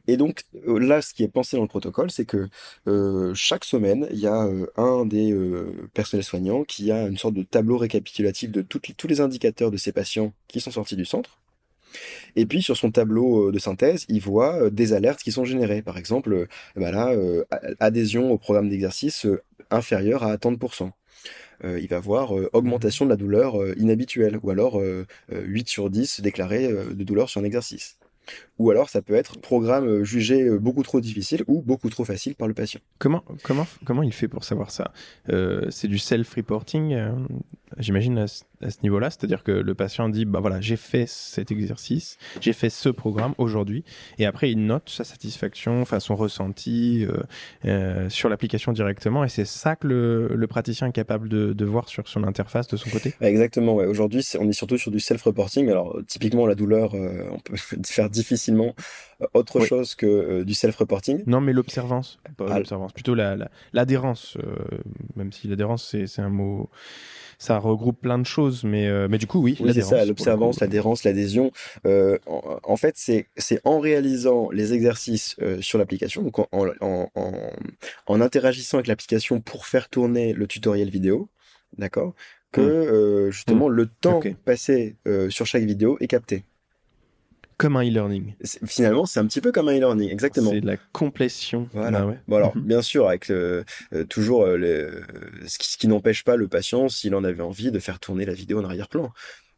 [0.08, 2.50] Et donc là, ce qui est pensé dans le protocole, c'est que
[3.36, 5.36] chaque semaine, il y a un des
[5.94, 9.92] personnels soignants qui a une sorte de tableau récapitulatif de tous les indicateurs de ces
[9.92, 11.42] patients qui sont sortis du centre.
[12.36, 15.46] Et puis sur son tableau euh, de synthèse, il voit euh, des alertes qui sont
[15.46, 15.82] générées.
[15.82, 17.16] Par exemple, euh, bah là,
[17.80, 19.28] adhésion au programme d'exercice
[19.70, 20.92] inférieur à 30%.
[21.64, 24.82] il va voir augmentation de la douleur inhabituelle, ou alors
[25.32, 27.98] 8 sur 10 déclarés de douleur sur un exercice.
[28.58, 32.48] Ou alors ça peut être programme jugé beaucoup trop difficile ou beaucoup trop facile par
[32.48, 32.80] le patient.
[33.00, 33.24] Comment,
[34.04, 34.94] il fait pour savoir ça?
[35.28, 36.96] C'est du self-reporting,
[37.78, 39.10] j'imagine, à, ce niveau-là.
[39.10, 43.34] C'est-à-dire que le patient dit, bah voilà, j'ai fait cet exercice, j'ai fait ce programme
[43.38, 43.84] aujourd'hui,
[44.20, 47.18] et après il note sa satisfaction, enfin son ressenti euh,
[47.66, 52.08] euh, sur l'application directement, et c'est ça que le, praticien est capable de, voir sur
[52.08, 53.14] son interface de son côté.
[53.22, 53.86] Exactement, ouais.
[53.86, 55.70] Aujourd'hui, on est surtout sur du self-reporting.
[55.70, 57.56] Alors typiquement, la douleur, euh, on peut
[57.86, 58.76] faire difficilement
[59.34, 61.24] autre chose que du self-reporting.
[61.28, 64.78] Non, mais l'observance, pas ah, l'observance, plutôt l'adhérence, la,
[65.16, 66.70] même si l'adhérence c'est un mot
[67.42, 69.58] ça regroupe plein de choses, mais, euh, mais du coup, oui.
[69.74, 71.52] c'est ça, l'observance, l'adhérence, l'adhésion.
[71.88, 77.10] Euh, en, fait, c'est en réalisant les exercices euh, sur l'application, donc en, en,
[78.06, 81.30] en, interagissant avec l'application pour faire tourner le tutoriel vidéo,
[81.80, 82.14] d'accord,
[82.52, 83.32] que mmh.
[83.32, 83.74] justement mmh.
[83.74, 84.98] le temps passé
[85.30, 86.44] sur chaque vidéo est capté
[87.62, 88.34] comme un e-learning.
[88.66, 90.50] Finalement, c'est un petit peu comme un e-learning, exactement.
[90.50, 91.70] C'est de la complétion.
[91.74, 92.02] Voilà.
[92.02, 92.64] Bah bon alors, mhm.
[92.64, 93.64] bien sûr, avec euh,
[94.10, 95.04] toujours euh,
[95.46, 98.60] ce qui, n'empêche pas le patient, s'il en avait envie, de faire tourner la vidéo
[98.62, 99.12] en arrière-plan.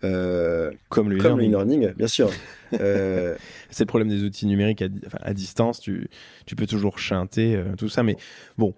[0.04, 2.30] Euh, comme le e-learning, bien sûr.
[2.72, 4.90] c'est le problème des outils numériques à,
[5.22, 5.80] à distance.
[5.80, 6.10] Tu,
[6.46, 8.18] tu peux toujours chanter tout ça, mais
[8.58, 8.74] bon,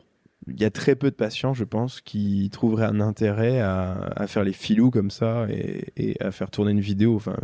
[0.47, 4.43] il y a très peu de patients, je pense, qui trouveraient un intérêt à, faire
[4.43, 7.15] les filous comme ça et, à faire tourner une vidéo.
[7.15, 7.35] Enfin,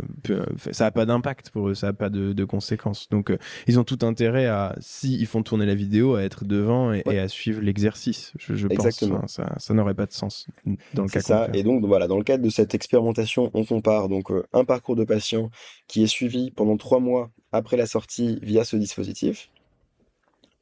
[0.70, 3.08] ça n'a pas d'impact pour eux, ça n'a pas de, conséquences.
[3.08, 6.44] Donc, euh, ils ont tout intérêt à, si ils font tourner la vidéo, à être
[6.44, 8.32] devant et, à suivre l'exercice.
[8.38, 9.20] Je, Exactement.
[9.20, 10.46] pense, ça, ça n'aurait pas de sens
[10.94, 11.20] dans le cas.
[11.20, 11.48] ça.
[11.54, 14.96] Et donc, voilà, dans le cadre de cette expérimentation, on compare donc euh, un parcours
[14.96, 15.50] de patient
[15.88, 19.50] qui est suivi pendant trois mois après la sortie via ce dispositif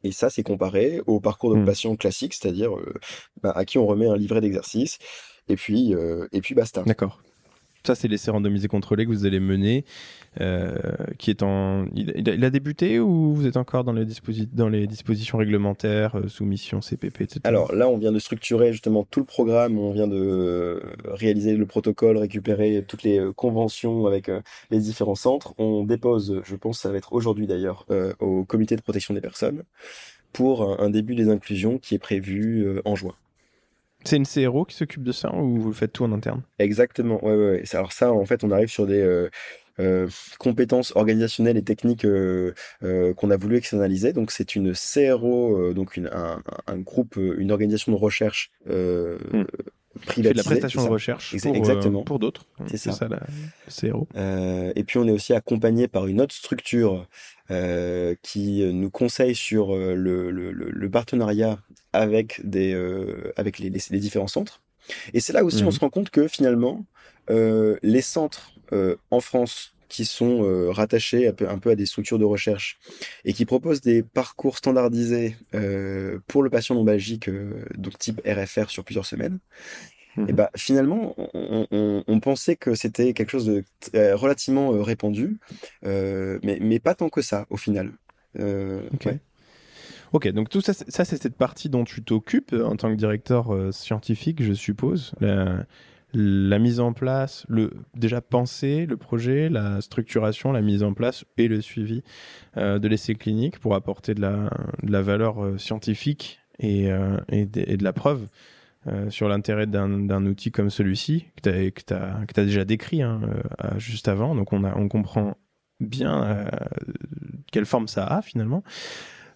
[0.02, 1.64] et ça, c'est comparé au parcours de mmh.
[1.64, 2.94] patient classique, c'est-à-dire euh,
[3.42, 4.98] bah, à qui on remet un livret d'exercice,
[5.48, 6.82] et puis, euh, et puis basta.
[6.82, 7.22] D'accord.
[7.86, 9.84] Ça, c'est l'essai randomisé contrôlé que vous allez mener,
[10.40, 10.76] euh,
[11.18, 11.86] qui est en.
[11.94, 14.04] Il, a, débuté ou vous êtes encore dans les,
[14.52, 17.40] dans les dispositions réglementaires, euh, soumission CPP, etc.
[17.44, 21.64] Alors là, on vient de structurer justement tout le programme, on vient de réaliser le
[21.64, 24.30] protocole, récupérer toutes les euh, conventions avec
[24.70, 25.54] les différents centres.
[25.56, 27.86] On dépose, je pense, ça va être aujourd'hui d'ailleurs,
[28.18, 29.62] au comité de protection des personnes
[30.32, 33.14] pour un début des inclusions qui est prévu en juin.
[34.04, 36.42] C'est une CRO qui s'occupe de ça ou vous faites tout en interne?
[36.58, 37.64] Exactement, ouais, ouais.
[37.72, 39.28] Alors ça, en fait, on arrive sur des euh,
[39.78, 40.08] euh,
[40.38, 42.54] compétences organisationnelles et techniques euh,
[43.16, 44.12] qu'on a voulu externaliser.
[44.12, 48.50] Donc c'est une CRO, donc une, un, groupe, une organisation de recherche.
[48.66, 49.44] Hmm.
[50.06, 50.32] Privatiser.
[50.32, 52.02] de la prestation de recherche pour, Exactement.
[52.02, 52.46] pour d'autres.
[52.66, 52.92] C'est ça.
[52.92, 53.20] ça la,
[53.68, 54.08] CRO.
[54.16, 57.06] et puis on est aussi accompagné par une autre structure
[58.22, 61.58] qui nous conseille sur le, le, le, partenariat
[61.92, 62.74] avec, des,
[63.36, 64.62] avec les, les, différents centres.
[65.14, 65.72] Et c'est là aussi on mmh.
[65.72, 66.84] se rend compte que finalement,
[67.28, 68.52] les centres
[69.10, 72.78] en France qui sont euh, rattachés un peu, un peu, à des structures de recherche
[73.26, 78.22] et qui proposent des parcours standardisés euh, pour le patient non bagique, euh, donc type
[78.24, 79.38] RFR sur plusieurs semaines.
[80.16, 80.32] Et mhm.
[80.32, 83.64] bah finalement, on, on, pensait que c'était quelque chose de
[84.14, 85.38] relativement répandu,
[85.82, 87.92] mais, mais pas tant que ça au final.
[88.38, 89.08] ok.
[90.12, 93.72] Ok, donc tout ça, ça c'est cette partie dont tu t'occupes en tant que directeur
[93.72, 95.64] scientifique, je suppose la
[96.14, 101.48] mise en place, le déjà penser le projet, la structuration, la mise en place et
[101.48, 102.02] le suivi
[102.56, 104.50] euh, de l'essai clinique pour apporter de la,
[104.82, 108.28] de la valeur euh, scientifique et, euh, et, de, et, de, la preuve
[109.10, 111.50] sur l'intérêt d'un outil comme celui-ci que
[111.86, 113.20] tu as, as, déjà décrit hein,
[113.76, 114.34] juste avant.
[114.34, 115.36] Donc on, a, on comprend
[115.80, 116.46] bien
[117.52, 118.64] quelle forme ça a finalement.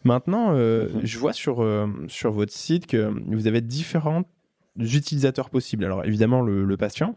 [0.02, 1.04] Maintenant, mm-hmm.
[1.04, 1.62] je vois sur,
[2.08, 4.28] sur votre site que vous avez différentes
[4.78, 5.84] utilisateurs possibles.
[5.84, 7.16] Alors évidemment le, patient,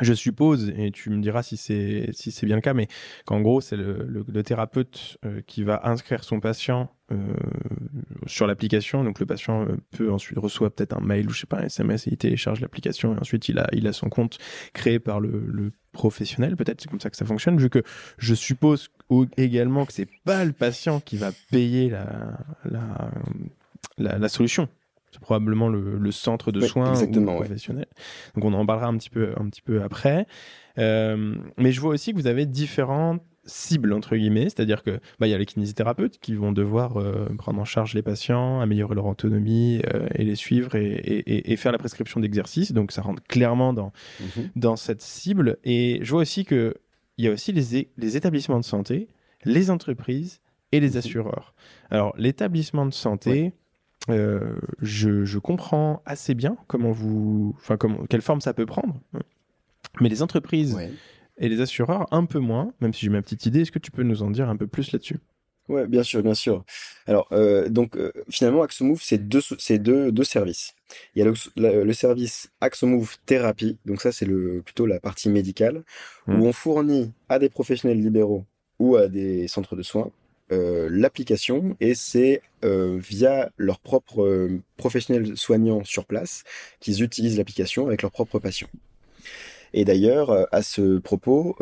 [0.00, 2.88] je suppose, et tu me diras si c'est si c'est bien le cas, mais
[3.26, 7.16] qu'en gros c'est le, thérapeute euh, qui va inscrire son patient euh,
[8.26, 9.04] sur l'application.
[9.04, 11.66] Donc le patient euh, peut ensuite reçoit peut-être un mail ou je sais pas un
[11.66, 14.38] SMS et il télécharge l'application et ensuite il a il a son compte
[14.72, 16.56] créé par le, professionnel.
[16.56, 17.58] Peut-être c'est comme ça que ça fonctionne.
[17.58, 17.82] Vu que
[18.16, 18.88] je suppose
[19.36, 22.38] également que c'est pas le patient qui va payer la,
[23.98, 24.70] la, la solution
[25.12, 26.92] c'est probablement le, centre de soins
[27.36, 27.86] professionnel.
[28.34, 30.26] Donc on en parlera un petit peu, un petit peu après.
[30.78, 35.26] Euh, mais je vois aussi que vous avez différentes cibles entre guillemets, c'est-à-dire que bah
[35.26, 39.06] y a les kinésithérapeutes qui vont devoir euh, prendre en charge les patients, améliorer leur
[39.06, 42.72] autonomie euh, et les suivre et, et, et faire la prescription d'exercices.
[42.72, 44.50] Donc ça rentre clairement dans mhm.
[44.56, 45.58] dans cette cible.
[45.64, 46.74] Et je vois aussi que
[47.18, 49.08] il y a aussi les, les établissements de santé,
[49.44, 50.98] les entreprises et les mhm.
[50.98, 51.54] assureurs.
[51.90, 53.52] Alors l'établissement de santé.
[54.10, 59.00] Euh, je, comprends assez bien comment vous, enfin, comment, quelle forme ça peut prendre.
[60.00, 60.76] Mais les entreprises
[61.38, 63.62] et les assureurs, un peu moins, même si j'ai ma petite idée.
[63.62, 65.18] Est-ce que tu peux nous en dire un peu plus là-dessus?
[65.68, 66.64] Ouais, bien sûr, bien sûr.
[67.06, 70.74] Alors, euh, donc, euh, finalement, AxoMove, c'est deux, c'est deux, deux services.
[71.14, 75.28] Il y a le, le service AxoMove Thérapie, donc ça, c'est le, plutôt la partie
[75.28, 75.84] médicale,
[76.26, 76.42] où mmh.
[76.42, 78.44] on fournit à des professionnels libéraux
[78.80, 80.10] ou à des centres de soins
[80.52, 86.44] euh, l'application et c'est euh, via leurs propres euh, professionnels soignants sur place
[86.78, 88.68] qu'ils utilisent l'application avec leurs propres patients.
[89.72, 91.56] Et d'ailleurs, à ce propos,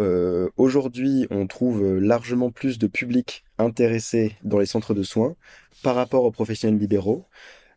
[0.57, 5.37] aujourd'hui, on trouve largement plus de public intéressé dans les centres de soins
[5.85, 7.25] par rapport aux professionnels libéraux.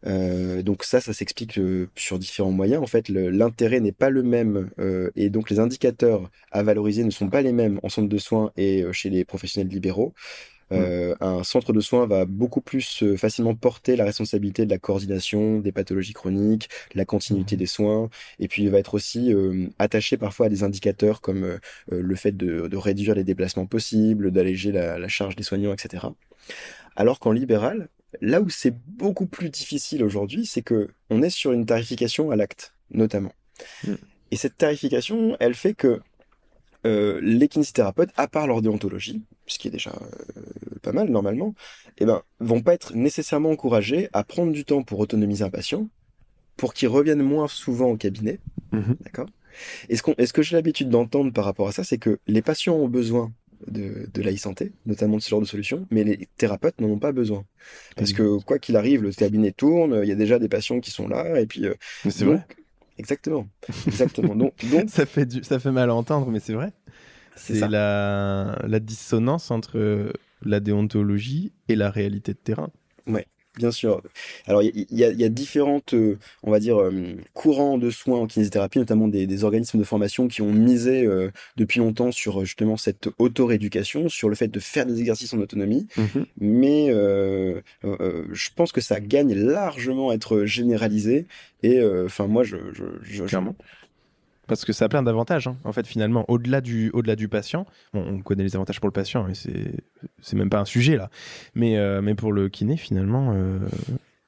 [0.03, 1.59] donc ça, ça s'explique
[1.95, 2.81] sur différents moyens.
[2.81, 4.71] En fait, l'intérêt n'est pas le même
[5.15, 8.51] et donc les indicateurs à valoriser ne sont pas les mêmes en centre de soins
[8.57, 10.15] et chez les professionnels libéraux.
[10.73, 14.77] Euh, un centre de soins va beaucoup plus euh, facilement porter la responsabilité de la
[14.77, 17.59] coordination des pathologies chroniques, la continuité mmh.
[17.59, 18.09] des soins,
[18.39, 21.59] et puis il va être aussi euh, attaché parfois à des indicateurs comme
[21.89, 26.07] le fait de, réduire les déplacements possibles, d'alléger la, charge des soignants, etc.
[26.95, 27.89] Alors qu'en libéral,
[28.21, 32.35] là où c'est beaucoup plus difficile aujourd'hui, c'est que on est sur une tarification à
[32.35, 33.31] l'acte, notamment.
[33.85, 33.93] Mmh.
[34.31, 36.01] Et cette tarification, elle fait que
[36.83, 40.41] les kinésithérapeutes, à part leur déontologie, ce qui est déjà euh,
[40.81, 41.53] pas mal normalement,
[41.97, 45.89] eh ben, vont pas être nécessairement encouragés à prendre du temps pour autonomiser un patient,
[46.57, 48.39] pour qu'il revienne moins souvent au cabinet.
[48.71, 48.95] Mhm.
[49.01, 49.29] D'accord?
[49.89, 52.75] Et ce, ce que j'ai l'habitude d'entendre par rapport à ça, c'est que les patients
[52.75, 53.31] ont besoin
[53.67, 56.99] de, de la santé notamment de ce genre de solution, mais les thérapeutes n'en ont
[56.99, 57.45] pas besoin.
[57.95, 60.91] Parce que quoi qu'il arrive, le cabinet tourne, il y a déjà des patients qui
[60.91, 61.65] sont là, et puis...
[61.65, 61.75] Euh,
[62.09, 62.45] c'est vrai
[62.97, 63.47] Exactement.
[63.87, 64.35] Exactement.
[64.35, 64.89] donc, donc...
[64.89, 66.71] ça, fait du, ça fait mal à entendre, mais c'est vrai.
[67.35, 72.69] C'est la, la dissonance entre la déontologie et la réalité de terrain.
[73.07, 73.25] Ouais,
[73.57, 74.01] bien sûr.
[74.47, 76.91] Alors, il y, y, a différentes, euh, on va dire, euh,
[77.33, 81.31] courants de soins en kinésithérapie, notamment des, des organismes de formation qui ont misé euh,
[81.57, 85.87] depuis longtemps sur justement cette auto-rééducation, sur le fait de faire des exercices en autonomie.
[85.97, 86.25] Mhm.
[86.39, 86.87] Mais
[87.83, 91.27] je pense que ça gagne largement à être généralisé.
[91.61, 93.55] Et enfin, moi, je, je, je, Clairement
[94.47, 95.47] parce que ça a plein d'avantages.
[95.47, 95.57] Hein.
[95.63, 99.27] En fait, finalement, au-delà du, au-delà du patient, on connaît les avantages pour le patient,
[99.27, 99.73] et c'est,
[100.21, 101.09] c'est même pas un sujet là.
[101.55, 103.59] Mais, euh, mais pour le kiné, finalement, euh,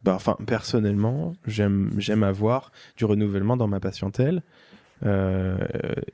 [0.04, 4.44] bah, enfin, personnellement, j'aime, j'aime avoir du renouvellement dans ma patientèle.
[5.06, 5.58] Euh,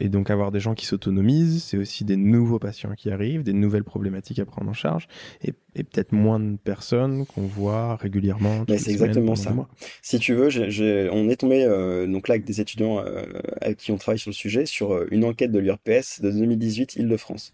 [0.02, 3.54] et donc avoir des gens qui s'autonomisent, c'est aussi des nouveaux patients qui arrivent, des
[3.54, 5.08] nouvelles problématiques à prendre en charge,
[5.44, 8.66] et, peut-être moins de personnes qu'on voit régulièrement.
[8.68, 9.56] Mais c'est exactement ça.
[10.02, 10.50] Si tu veux,
[11.12, 13.24] on est tombé euh, donc là avec des étudiants euh,
[13.62, 17.54] avec qui on travaille sur le sujet sur une enquête de l'URPS de 2018 Île-de-France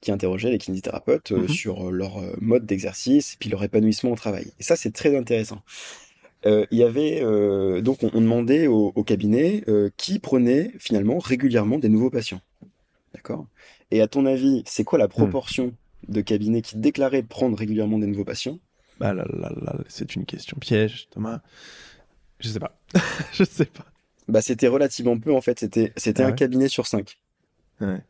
[0.00, 1.48] qui interrogeait les kinésithérapeutes mhm.
[1.48, 4.52] sur leur mode d'exercice et puis leur épanouissement au travail.
[4.60, 5.62] Et ça, c'est très intéressant.
[6.46, 11.78] Euh, il y avait euh, donc on, demandait au, cabinet euh, qui prenait finalement régulièrement
[11.78, 12.40] des nouveaux patients.
[13.14, 13.46] D'accord?
[13.90, 15.10] Et à ton avis, c'est quoi la hmm.
[15.10, 15.74] proportion
[16.08, 18.60] de cabinets qui déclaraient prendre régulièrement des nouveaux patients?
[19.00, 21.40] Bah là, là, là, c'est une question piège, Thomas.
[22.38, 22.78] Je sais pas.
[23.32, 23.86] je sais pas.
[24.28, 25.58] Bah c'était relativement peu en fait.
[25.58, 27.18] C'était c'était ah un cabinet sur cinq.
[27.80, 28.00] Ouais.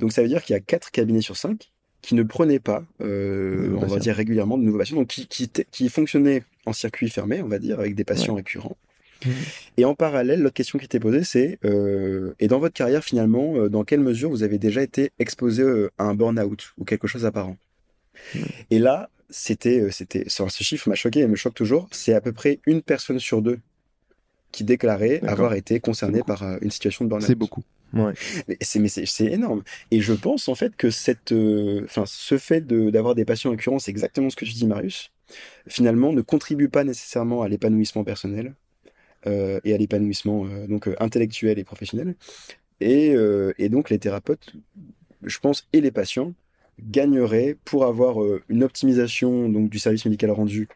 [0.00, 1.70] Donc ça veut dire qu'il y a quatre cabinets sur cinq
[2.02, 5.88] qui ne prenaient pas, on va dire régulièrement de nouveaux patients, donc qui, qui, qui
[5.88, 8.76] fonctionnaient en circuit fermé, on va dire, avec des patients récurrents.
[9.24, 9.30] Mmh.
[9.78, 13.56] Et en parallèle, l'autre question qui était posée, c'est euh, et dans votre carrière finalement,
[13.56, 17.06] euh, dans quelle mesure vous avez déjà été exposé euh, à un burn-out ou quelque
[17.06, 17.56] chose apparent?
[18.34, 18.38] Mmh.
[18.70, 21.88] Et là, c'était, c'était, ce chiffre m'a choqué et me choque toujours.
[21.90, 23.58] C'est à peu près une personne sur deux
[24.52, 27.26] qui déclarait avoir été concernée par une situation de burn-out.
[27.26, 27.62] C'est beaucoup.
[27.92, 28.12] Ouais.
[28.48, 28.56] Mais
[28.88, 29.62] c'est énorme.
[29.90, 31.32] Et je pense en fait que cette,
[31.84, 35.10] enfin, ce fait d'avoir des patients récurrents, c'est exactement ce que tu dis, Marius
[35.68, 38.54] finalement ne contribue pas nécessairement à l'épanouissement personnel
[39.26, 42.14] euh, et à l'épanouissement euh, donc euh, intellectuel et professionnel.
[42.80, 43.14] Et,
[43.56, 44.52] et, donc les thérapeutes,
[45.22, 46.34] je pense, et les patients
[46.78, 48.18] gagneraient pour avoir
[48.50, 50.68] une optimisation donc du service médical rendu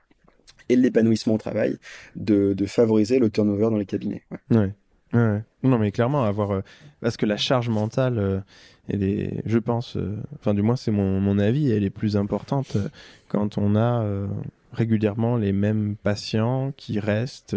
[0.73, 1.77] et l'épanouissement au travail
[2.17, 4.23] de, favoriser le turnover dans les cabinets.
[4.51, 4.73] Ouais.
[5.13, 5.43] ouais.
[5.63, 6.63] Non, mais clairement, avoir.
[7.01, 8.43] parce que la charge mentale,
[8.89, 9.97] elle est, je pense,
[10.39, 12.77] enfin, du moins, c'est mon, mon, avis, elle est plus importante
[13.29, 14.27] quand on a euh,
[14.73, 17.57] régulièrement les mêmes patients qui restent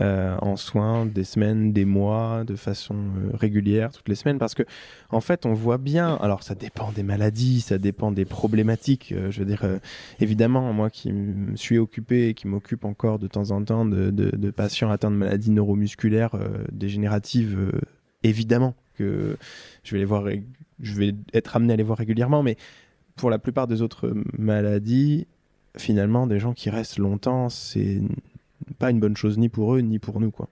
[0.00, 4.54] euh, en soins des semaines, des mois, de façon euh, régulière, toutes les semaines, parce
[4.54, 4.62] que
[5.10, 6.14] en fait, on voit bien.
[6.16, 9.12] Alors, ça dépend des maladies, ça dépend des problématiques.
[9.30, 9.64] je veux dire,
[10.20, 14.10] évidemment, moi qui me suis occupé et qui m'occupe encore de temps en temps de,
[14.10, 16.36] de patients atteints de maladies neuromusculaires
[16.70, 17.58] dégénératives,
[18.22, 19.36] évidemment que
[19.82, 20.24] je vais les voir,
[20.80, 22.56] je vais être amené à les voir régulièrement, mais
[23.16, 25.26] pour la plupart des autres maladies,
[25.76, 28.00] finalement, des gens qui restent longtemps, c'est
[28.78, 30.48] pas une bonne chose ni pour eux ni pour nous, quoi.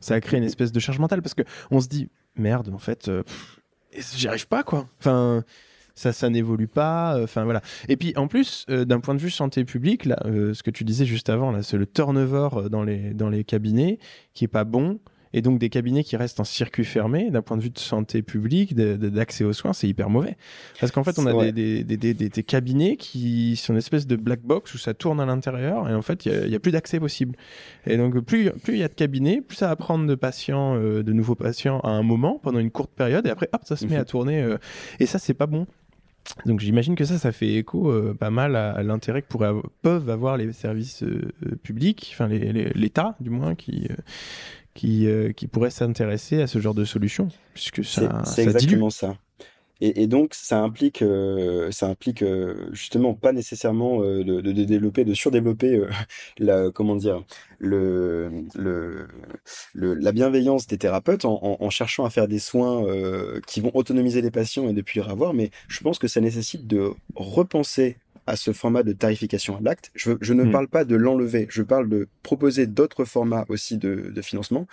[0.00, 3.08] Ça crée une espèce de charge mentale parce que on se dit merde, en fait,
[3.08, 3.22] euh,
[3.92, 4.88] j'y arrive pas, quoi.
[4.98, 5.42] Enfin,
[5.94, 7.16] ça, ça n'évolue pas.
[7.16, 7.62] Euh, enfin voilà.
[7.88, 10.84] Et puis en plus, euh, d'un point de vue santé publique, là, ce que tu
[10.84, 13.98] disais juste avant, là, c'est le turnover dans les dans les cabinets
[14.34, 15.00] qui est pas bon
[15.36, 18.22] et donc des cabinets qui restent en circuit fermé, d'un point de vue de santé
[18.22, 20.38] publique, d'accès aux soins, c'est hyper mauvais.
[20.80, 24.16] Parce qu'en fait, on a des, des, des, des, cabinets qui sont une espèce de
[24.16, 26.98] black box où ça tourne à l'intérieur et en fait, il n'y a, plus d'accès
[26.98, 27.36] possible.
[27.86, 31.02] Et donc, plus il y a de cabinets, plus ça va prendre de patients, euh,
[31.02, 33.84] de nouveaux patients à un moment, pendant une courte période, et après, hop, ça se
[33.84, 34.04] met à mhm.
[34.06, 34.42] tourner.
[34.42, 34.56] Euh,
[35.00, 35.66] et ça, c'est pas bon.
[36.46, 40.08] Donc j'imagine que ça, ça fait écho euh, pas mal à, l'intérêt que pourraient, peuvent
[40.08, 41.04] avoir les services
[41.62, 43.86] publics, enfin l'État du moins, qui,
[44.76, 49.16] qui, euh, qui pourraient s'intéresser à ce genre de solution, puisque ça, c'est exactement ça.
[49.82, 55.04] Et, et, donc ça implique, euh, ça implique euh, justement pas nécessairement de, de, développer,
[55.04, 55.82] de surdévelopper
[56.38, 57.22] la, comment dire,
[57.58, 59.06] le, le,
[59.74, 62.86] le, la bienveillance des thérapeutes en, en, cherchant à faire des soins
[63.46, 65.34] qui vont autonomiser les patients et depuis les avoir.
[65.34, 69.90] Mais je pense que ça nécessite de repenser à ce format de tarification à l'acte.
[69.94, 70.50] Je, je, ne hmm.
[70.50, 74.66] parle pas de l'enlever, je parle de proposer d'autres formats aussi de, de, financement,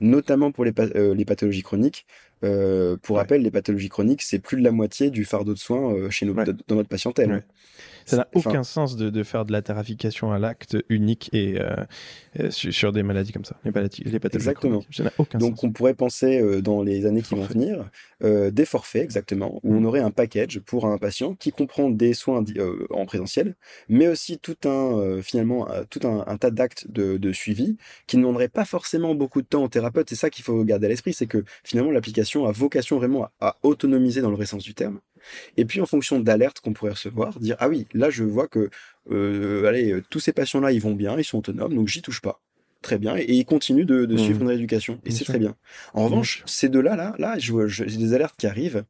[0.00, 2.06] notamment pour les, euh, les pathologies chroniques.
[2.44, 5.92] Euh, pour rappel, les pathologies chroniques, c'est plus de la moitié du fardeau de soins
[5.92, 7.44] euh, chez nous, dans notre patientèle.
[8.08, 11.76] Ça n'a aucun sens de, de, faire de la tarification à l'acte unique et euh,
[12.40, 14.80] euh sur, des maladies comme ça, les, maladies, les pathologies Exactement.
[14.90, 17.90] Ça n'a aucun Donc on pourrait penser euh, dans les années qui vont venir
[18.24, 19.86] euh, des forfaits exactement où on mm.
[19.86, 22.44] aurait un package pour un patient qui comprend des soins
[22.90, 23.56] en présentiel,
[23.88, 28.22] mais aussi tout un finalement tout un, un tas d'actes de, de, suivi qui ne
[28.22, 30.08] demanderaient pas forcément beaucoup de temps au thérapeute.
[30.08, 33.48] C'est ça qu'il faut garder à l'esprit, c'est que finalement l'application a vocation vraiment à,
[33.48, 35.00] à autonomiser dans le vrai sens du terme
[35.56, 38.70] et puis en fonction d'alertes qu'on pourrait recevoir, dire ah oui, là je vois que
[39.10, 42.40] euh, allez, tous ces patients-là ils vont bien, ils sont autonomes, donc j'y touche pas.
[42.82, 44.42] Très bien, et, ils continuent de, de suivre mmh.
[44.42, 45.56] une rééducation, et c'est très bien.
[45.94, 48.84] En revanche, ces deux-là, là, là, j'ai des alertes qui arrivent,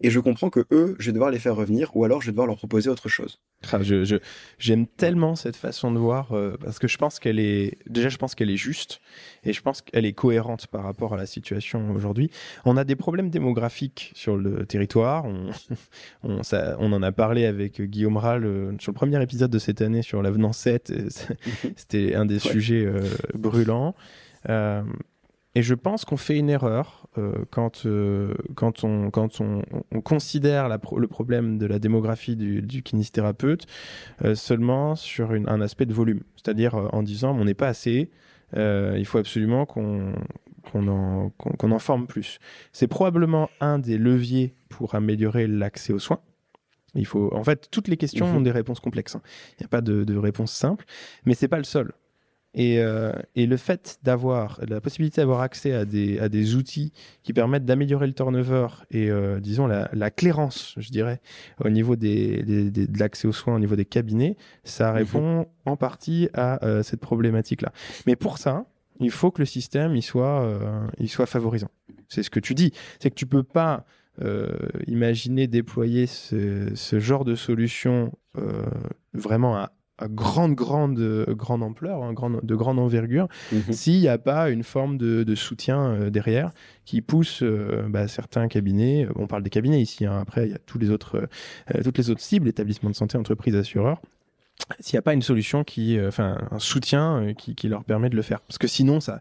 [0.00, 2.32] et je comprends que eux, je vais devoir les faire revenir, ou alors je vais
[2.32, 3.40] devoir leur proposer autre chose.
[3.72, 4.18] Ah, je,
[4.58, 8.16] j'aime tellement cette façon de voir euh, parce que je pense qu'elle est déjà je
[8.16, 9.00] pense qu'elle est juste
[9.44, 12.30] et je pense qu'elle est cohérente par rapport à la situation aujourd'hui.
[12.64, 15.24] On a des problèmes démographiques sur le territoire.
[15.24, 15.50] On,
[16.22, 19.58] on, ça, on en a parlé avec Guillaume Rall euh, sur le premier épisode de
[19.58, 20.92] cette année sur l'avenant 7.
[21.76, 23.02] C'était un des sujets euh,
[23.38, 23.94] brûlants.
[25.56, 30.00] Et je pense qu'on fait une erreur euh, quand, euh, quand, on, quand on, on
[30.00, 33.66] considère la le problème de la démographie du, du kinésithérapeute
[34.24, 36.22] euh, seulement sur une, un aspect de volume.
[36.34, 38.10] C'est-à-dire en disant on n'est pas assez,
[38.56, 40.14] il faut absolument qu'on
[40.72, 41.30] qu'on en,
[41.60, 42.38] en forme plus.
[42.72, 46.20] C'est probablement un des leviers pour améliorer l'accès aux soins.
[46.94, 48.36] Il faut, en fait, toutes les questions mmh.
[48.36, 49.16] ont des réponses complexes.
[49.16, 49.22] Hein.
[49.52, 50.84] Il n'y a pas de, de réponse simple,
[51.26, 51.92] mais c'est pas le seul.
[52.54, 56.92] Et, euh, et, le fait d'avoir la possibilité d'avoir accès à des, à des outils
[57.24, 61.20] qui permettent d'améliorer le turnover et, euh, disons, la, la, clairance, je dirais,
[61.64, 64.96] au niveau des, des, de l'accès aux soins, au niveau des cabinets, ça mhm.
[64.96, 67.72] répond en partie à euh, cette problématique-là.
[68.06, 68.66] Mais pour ça,
[69.00, 70.56] il faut que le système il soit,
[70.98, 71.70] il soit favorisant.
[72.08, 72.72] C'est ce que tu dis.
[73.00, 73.84] C'est que tu peux pas
[74.22, 78.12] euh, imaginer déployer ce, ce, genre de solution
[79.12, 80.98] vraiment à à grande, grande,
[81.30, 83.72] grande ampleur, hein, de grande envergure, mhm.
[83.72, 86.50] s'il n'y a pas une forme de, soutien euh, derrière
[86.84, 90.54] qui pousse euh, bah, certains cabinets, on parle des cabinets ici, hein, après il y
[90.54, 91.28] a tous les autres,
[91.74, 94.00] euh, toutes les autres cibles, établissements de santé, entreprises, assureurs,
[94.80, 98.16] s'il n'y a pas une solution qui, enfin, un soutien qui, qui, leur permet de
[98.16, 98.40] le faire.
[98.40, 99.20] Parce que sinon, ça,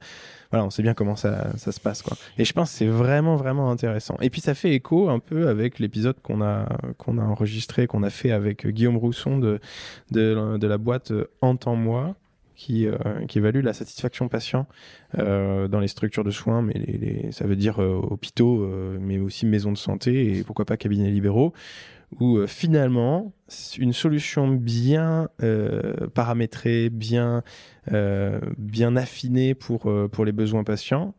[0.54, 2.16] voilà, on sait bien comment ça, se passe, quoi.
[2.38, 4.16] Et je pense que c'est vraiment, vraiment intéressant.
[4.22, 6.70] Et puis, ça fait écho un peu avec l'épisode qu'on a,
[7.00, 9.60] qu'on a enregistré, qu'on a fait avec Guillaume Rousson de,
[10.12, 11.12] de, la boîte
[11.42, 12.16] Entends-moi,
[12.56, 12.96] qui, euh,
[13.28, 14.68] qui évalue la satisfaction patient
[15.18, 19.46] euh, dans les structures de soins, mais ça veut dire euh, hôpitaux, euh, mais aussi
[19.46, 21.54] maisons de santé et pourquoi pas cabinets libéraux
[22.20, 23.34] où euh, finalement,
[23.78, 27.44] une solution bien euh, paramétrée, bien,
[27.92, 31.14] euh, bien affinée pour, pour les besoins patients,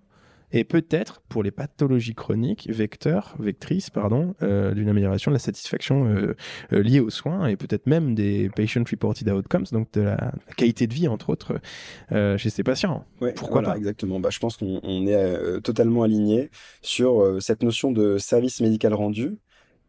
[0.53, 6.33] et peut-être pour les pathologies chroniques, vecteur, vectrice, pardon, d'une amélioration de la satisfaction
[6.71, 10.95] liée aux soins et peut-être même des patient reported outcomes, donc de la, qualité de
[10.95, 11.61] vie entre autres
[12.13, 13.05] chez ces patients.
[13.35, 13.77] Pourquoi pas?
[13.77, 14.21] Exactement.
[14.21, 16.51] Bah, je pense qu'on est totalement aligné
[16.83, 19.39] sur cette notion de service médical rendu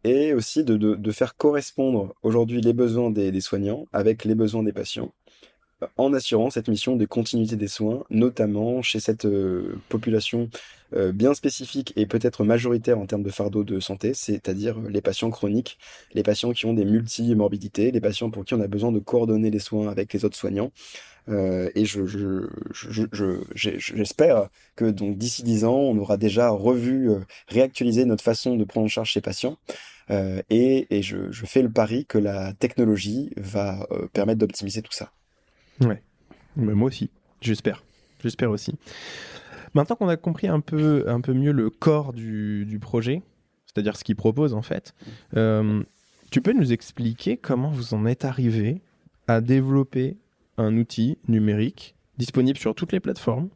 [0.06, 5.12] et aussi de, faire correspondre aujourd'hui les besoins des, soignants avec les besoins des patients
[5.98, 10.48] en assurant cette mission de continuité des soins, notamment chez cette euh, population
[10.94, 15.28] euh, bien spécifique et peut-être majoritaire en termes de fardeau de santé, c'est-à-dire les patients
[15.28, 15.76] chroniques,
[16.14, 19.50] les patients qui ont des multimorbidités, les patients pour qui on a besoin de coordonner
[19.50, 20.72] les soins avec les autres soignants.
[21.28, 23.40] Euh, et je, je, je,
[23.78, 27.18] j'espère que donc d'ici dix ans, on aura déjà revu, euh,
[27.48, 29.56] réactualisé notre façon de prendre en charge ces patients.
[30.10, 34.92] Euh, et, et je, je, fais le pari que la technologie va permettre d'optimiser tout
[34.92, 35.10] ça.
[35.80, 36.00] Ouais,
[36.54, 37.10] Mais moi aussi,
[37.40, 37.82] j'espère.
[38.22, 38.74] J'espère aussi.
[39.74, 43.22] Maintenant qu'on a compris un peu, un peu mieux le corps du, du projet,
[43.66, 44.94] c'est-à-dire ce qu'il propose en fait,
[46.30, 48.80] tu peux nous expliquer comment vous en êtes arrivé
[49.26, 50.16] à développer
[50.58, 53.48] un outil numérique disponible sur toutes les plateformes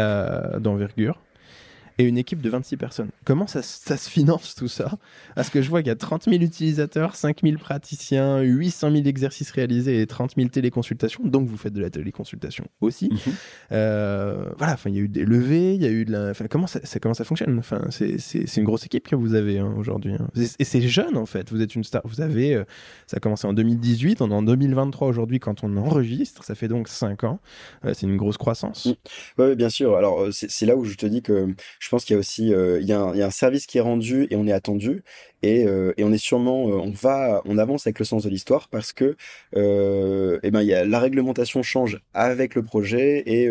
[0.00, 1.20] euh, d'envergure
[1.98, 3.08] et une équipe de 26 personnes.
[3.24, 4.98] Comment ça, ça se finance tout ça?
[5.34, 9.04] Parce que je vois qu'il y a 30 000 utilisateurs, 5 000 praticiens, 800 000
[9.04, 11.24] exercices réalisés et 30 000 téléconsultations.
[11.24, 13.08] Donc vous faites de la téléconsultation aussi.
[13.10, 13.32] Mhm.
[13.72, 16.32] euh, voilà, enfin il y a eu des levées, il y a eu de la.
[16.50, 17.58] Comment ça, comment ça fonctionne?
[17.58, 20.14] Enfin c'est une grosse équipe que vous avez hein, aujourd'hui.
[20.14, 20.28] Hein.
[20.58, 21.50] Et c'est jeune en fait.
[21.50, 22.02] Vous êtes une star.
[22.04, 22.64] Vous avez euh,
[23.06, 26.44] ça a commencé en 2018, on est en 2023 aujourd'hui quand on enregistre.
[26.44, 27.40] Ça fait donc 5 ans.
[27.84, 28.88] Euh, c'est une grosse croissance.
[29.38, 29.96] Oui, bien sûr.
[29.96, 32.80] Alors c'est là où je te dis que je pense qu'il y a aussi euh,
[32.80, 34.52] il, y a un, il y a un service qui est rendu et on est
[34.52, 35.02] attendu.
[35.42, 38.30] Et, euh, et on est sûrement euh, on va on avance avec le sens de
[38.30, 39.16] l'histoire parce que
[39.52, 43.50] eh ben il y a la réglementation change avec le projet et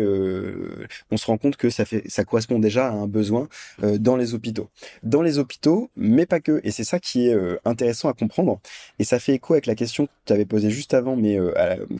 [1.10, 4.34] on se rend compte que ça fait ça correspond déjà à un besoin dans les
[4.34, 4.68] hôpitaux.
[5.04, 6.60] Dans les hôpitaux mais pas que.
[6.64, 8.60] Et c'est ça qui est intéressant à comprendre.
[8.98, 11.38] Et ça fait écho avec la question que tu avais posée juste avant mais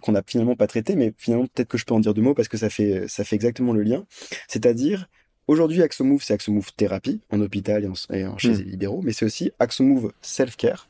[0.03, 2.35] qu'on a finalement pas traité mais finalement peut-être que je peux en dire deux mots
[2.35, 4.05] parce que ça fait ça fait exactement le lien.
[4.49, 5.09] C'est-à-dire
[5.49, 8.69] Aujourd'hui, AxoMove, c'est AxoMove thérapie en hôpital et en, et chez les hmm.
[8.69, 10.89] libéraux, mais c'est aussi AxoMove self-care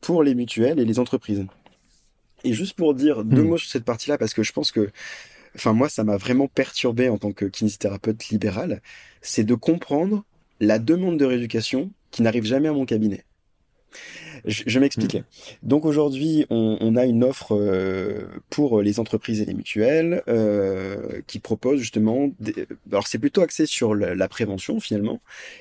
[0.00, 1.44] pour les mutuelles et les entreprises.
[2.44, 3.48] Et juste pour dire deux hmm.
[3.48, 4.90] mots sur cette partie-là, parce que je pense que,
[5.56, 8.80] enfin moi, ça m'a vraiment perturbé en tant que kinésithérapeute libéral,
[9.22, 10.24] c'est de comprendre
[10.60, 13.24] la demande de rééducation qui n'arrive jamais à mon cabinet.
[14.46, 15.20] Je, je m'expliquais.
[15.20, 15.24] Mm.
[15.68, 21.20] Donc aujourd'hui, on, on, a une offre euh, pour les entreprises et les mutuelles euh,
[21.26, 22.30] qui propose justement.
[22.40, 22.66] Des...
[22.90, 25.20] Alors c'est plutôt axé sur la, la, prévention finalement,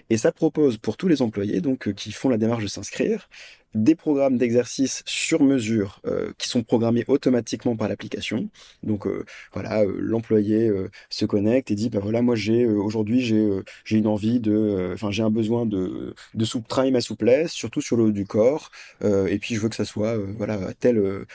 [0.10, 3.28] et ça propose pour tous les employés donc euh, qui font la démarche de s'inscrire
[3.76, 8.50] des programmes d'exercice sur mesure euh, qui sont programmés automatiquement par l'application.
[8.84, 12.76] Donc euh, voilà, euh, l'employé euh, se connecte et dit bah voilà moi j'ai euh,
[12.76, 13.46] aujourd'hui j'ai
[13.84, 17.98] j'ai une envie de enfin j'ai un besoin de de souple ma souplesse surtout sur
[17.98, 18.72] le haut du corps
[19.04, 21.26] et puis je veux que ça soit voilà telle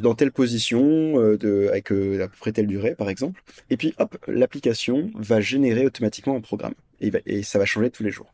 [0.00, 3.42] dans telle position de avec à peu près telle durée par exemple.
[3.70, 8.02] Et puis hop, l'application va générer automatiquement un programme et, et ça va changer tous
[8.02, 8.32] les jours.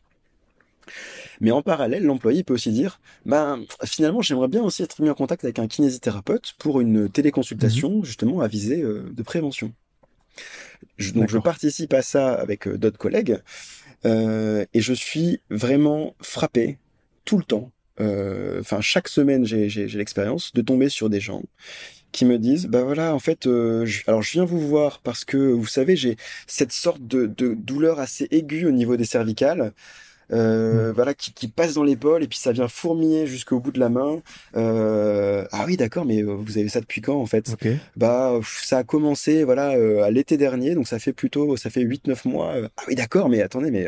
[1.40, 5.14] Mais en parallèle, l'employé peut aussi dire, ben, finalement, j'aimerais bien aussi être mis en
[5.14, 8.04] contact avec un kinésithérapeute pour une téléconsultation, mhm.
[8.04, 9.72] justement, à visée euh, de prévention.
[11.14, 13.38] donc, je participe à ça avec euh, d'autres collègues,
[14.04, 16.78] euh, et je suis vraiment frappé
[17.24, 17.70] tout le temps.
[18.60, 21.42] Enfin, chaque semaine, j'ai l'expérience de tomber sur des gens
[22.12, 23.46] qui me disent bah voilà en fait
[24.08, 26.16] alors je viens vous voir parce que vous savez j'ai
[26.48, 29.72] cette sorte de, de, douleur assez aiguë au niveau des cervicales
[30.32, 30.94] euh, mm.
[30.94, 33.88] voilà, qui, qui, passe dans l'épaule et puis ça vient fourmiller jusqu'au bout de la
[33.88, 34.22] main.
[34.56, 37.54] Euh, ah oui, d'accord, mais euh, vous avez ça depuis quand en fait?
[37.96, 39.70] Bah, ça a commencé voilà
[40.04, 42.54] à l'été dernier, donc ça fait plutôt, ça fait 8-9 mois.
[42.76, 43.86] Ah oui, d'accord, mais attendez, mais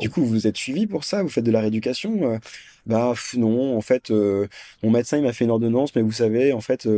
[0.00, 1.22] du coup vous êtes suivi pour ça?
[1.22, 2.40] Vous faites de la rééducation
[2.86, 6.60] bah non, en fait, mon médecin il m'a fait une ordonnance, mais vous savez, en
[6.60, 6.88] fait,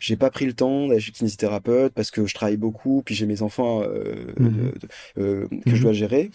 [0.00, 3.26] j'ai pas pris le temps d'aller chez kinésithérapeute parce que je travaille beaucoup, puis j'ai
[3.26, 4.78] mes enfants mm-hmm.
[5.14, 5.80] que je mm-hmm.
[5.80, 6.30] dois gérer.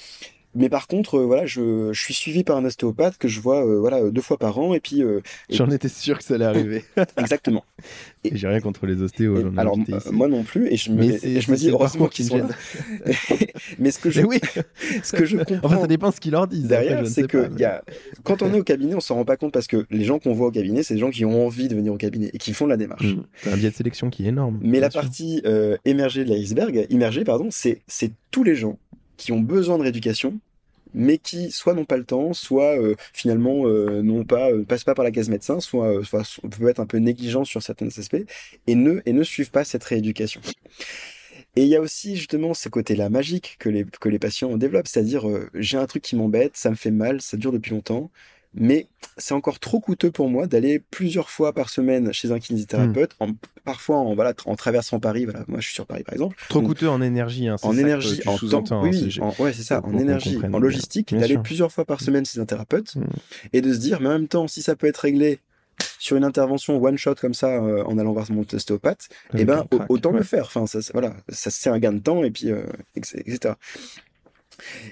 [0.53, 3.65] Mais par contre, euh, voilà, je, je, suis suivi par un ostéopathe que je vois
[3.65, 5.01] euh, voilà deux fois par an et puis.
[5.01, 6.83] Euh, J'en étais sûr que ça allait arriver.
[7.17, 7.63] Exactement.
[8.25, 9.37] Et, j'ai rien contre les ostéos.
[9.57, 9.77] alors
[10.11, 12.47] moi non plus et je me, je me dis heureusement qu'ils sont là.
[13.79, 14.39] mais ce que je, oui.
[15.03, 15.59] ce que je comprends.
[15.63, 16.67] Enfin, ça dépend ce qu'ils leur disent.
[16.67, 17.81] Derrière, c'est que y a...
[18.23, 20.33] quand on est au cabinet, on s'en rend pas compte parce que les gens qu'on
[20.33, 22.53] voit au cabinet, c'est des gens qui ont envie de venir au cabinet et qui
[22.53, 23.05] font la démarche.
[23.05, 23.23] Mmh.
[23.37, 24.59] C'est un biais de sélection qui est énorme.
[24.61, 25.41] Mais la partie
[25.85, 27.81] émergée de l'iceberg, immergée pardon, c'est
[28.31, 28.77] tous les gens
[29.21, 30.39] qui ont besoin de rééducation,
[30.95, 34.83] mais qui soit n'ont pas le temps, soit euh, finalement euh, n'ont pas euh, passent
[34.83, 38.25] pas par la case médecin, soit, soit peuvent être un peu négligents sur certains aspects
[38.65, 40.41] et ne suivent pas cette rééducation.
[41.55, 45.77] Et il y a aussi justement ce côté-là magique que les patients développent, c'est-à-dire j'ai
[45.77, 48.09] un truc qui m'embête, ça me fait mal, ça dure depuis longtemps,
[48.53, 48.87] mais
[49.17, 53.23] c'est encore trop coûteux pour moi d'aller plusieurs fois par semaine chez un kinésithérapeute, hmm.
[53.23, 53.29] en,
[53.63, 55.25] parfois en, voilà, en traversant Paris.
[55.25, 56.35] Voilà, moi, je suis sur Paris, par exemple.
[56.49, 57.47] Trop coûteux en énergie.
[57.47, 58.83] Hein, en énergie, en temps.
[58.83, 59.81] Oui, hein, ouais, c'est ça.
[59.83, 63.05] En énergie, en logistique, d'aller plusieurs fois par semaine chez un thérapeute hmm.
[63.53, 65.39] et de se dire, mais en même temps, si ça peut être réglé
[65.97, 69.65] sur une intervention one shot comme ça euh, en allant voir mon ostéopathe, eh ben
[69.89, 70.45] autant le faire.
[70.45, 72.63] Enfin, ça, voilà, ça c'est un gain de temps et puis euh,
[72.95, 73.55] etc.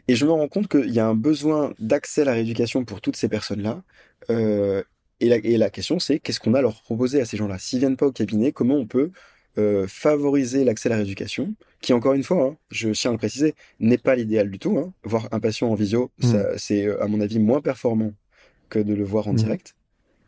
[0.08, 3.02] Et je me rends compte qu'il y a un besoin d'accès à la rééducation pour
[3.02, 3.84] toutes ces personnes-là.
[4.30, 4.84] Euh,
[5.20, 7.60] et, la, et, la, question, c'est qu'est-ce qu'on a à leur proposer à ces gens-là?
[7.60, 9.12] S'ils viennent pas au cabinet, comment on peut
[9.58, 13.18] euh, favoriser l'accès à la rééducation, qui encore une fois, hein, je tiens à le
[13.18, 14.78] préciser, n'est pas l'idéal du tout.
[14.78, 14.94] Hein.
[15.04, 16.34] Voir un patient en visio, mmh.
[16.58, 18.14] c'est à mon avis moins performant
[18.70, 19.38] que de le voir en mmh.
[19.38, 19.76] direct.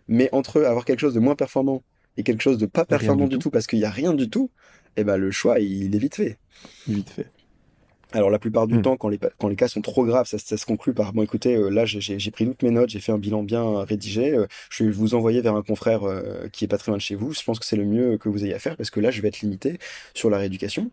[0.08, 1.84] Mais entre avoir quelque chose de moins performant
[2.18, 3.50] et quelque chose de pas performant du, tout.
[3.50, 4.50] parce qu'il n'y a rien du tout,
[4.98, 6.38] eh ben le choix il est vite fait.
[6.88, 7.28] Vite fait.
[8.14, 8.82] Alors la plupart du hmm.
[8.82, 11.24] temps, quand les, quand les cas sont trop graves, ça, ça se conclut par bon
[11.24, 14.48] écoutez, euh, là j'ai pris toutes mes notes, j'ai fait un bilan bien rédigé, euh,
[14.70, 17.16] je vais vous envoyer vers un confrère euh, qui est pas très loin de chez
[17.16, 17.34] vous.
[17.34, 19.22] Je pense que c'est le mieux que vous ayez à faire parce que là je
[19.22, 19.78] vais être limité
[20.14, 20.92] sur la rééducation.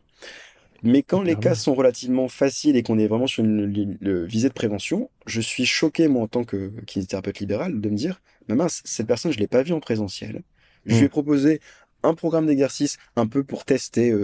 [0.85, 3.97] Mais quand les cas sont relativement faciles et qu'on est vraiment sur une,
[4.27, 8.21] visée de prévention, je suis choqué moi en tant que kinésithérapeute libéral de me dire,
[8.49, 10.43] mais mince, cette personne je l'ai pas vue en présentiel.
[10.87, 11.09] Je lui ai hmm.
[11.09, 11.61] proposé
[12.05, 14.15] un programme d'exercice un peu pour tester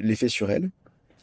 [0.00, 0.70] l'effet sur elle.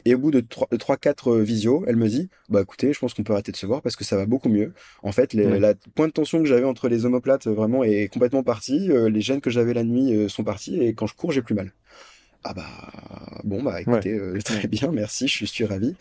[0.04, 3.22] Et au bout de 3-4 euh, visios, elle me dit, bah écoutez, je pense qu'on
[3.22, 4.72] peut arrêter de se voir parce que ça va beaucoup mieux.
[5.02, 8.42] En fait, la point de tension que j'avais entre les omoplates euh, vraiment est complètement
[8.42, 8.90] partie.
[8.90, 11.54] Euh, les gènes que j'avais la nuit sont partis et quand je cours, j'ai plus
[11.54, 11.72] mal.
[12.44, 12.66] Ah bah
[13.44, 15.94] bon bah écoutez, très bien, merci, je suis ravi.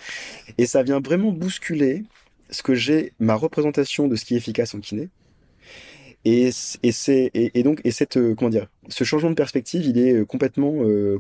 [0.58, 2.04] Et ça vient vraiment bousculer
[2.50, 5.10] ce que j'ai, ma représentation de ce qui est efficace en kiné.
[6.24, 6.50] Et,
[6.84, 10.14] et c'est et, donc et cette euh, comment dire ce changement de perspective il est
[10.14, 11.20] euh, complètement euh,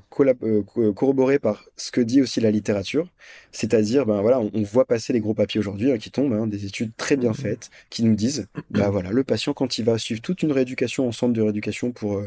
[0.95, 3.08] corroboré par ce que dit aussi la littérature.
[3.52, 6.66] C'est-à-dire ben voilà on, voit passer les gros papiers aujourd'hui hein, qui tombent hein, des
[6.66, 10.22] études très bien faites qui nous disent ben voilà le patient quand il va suivre
[10.22, 12.22] toute une rééducation en centre de rééducation pour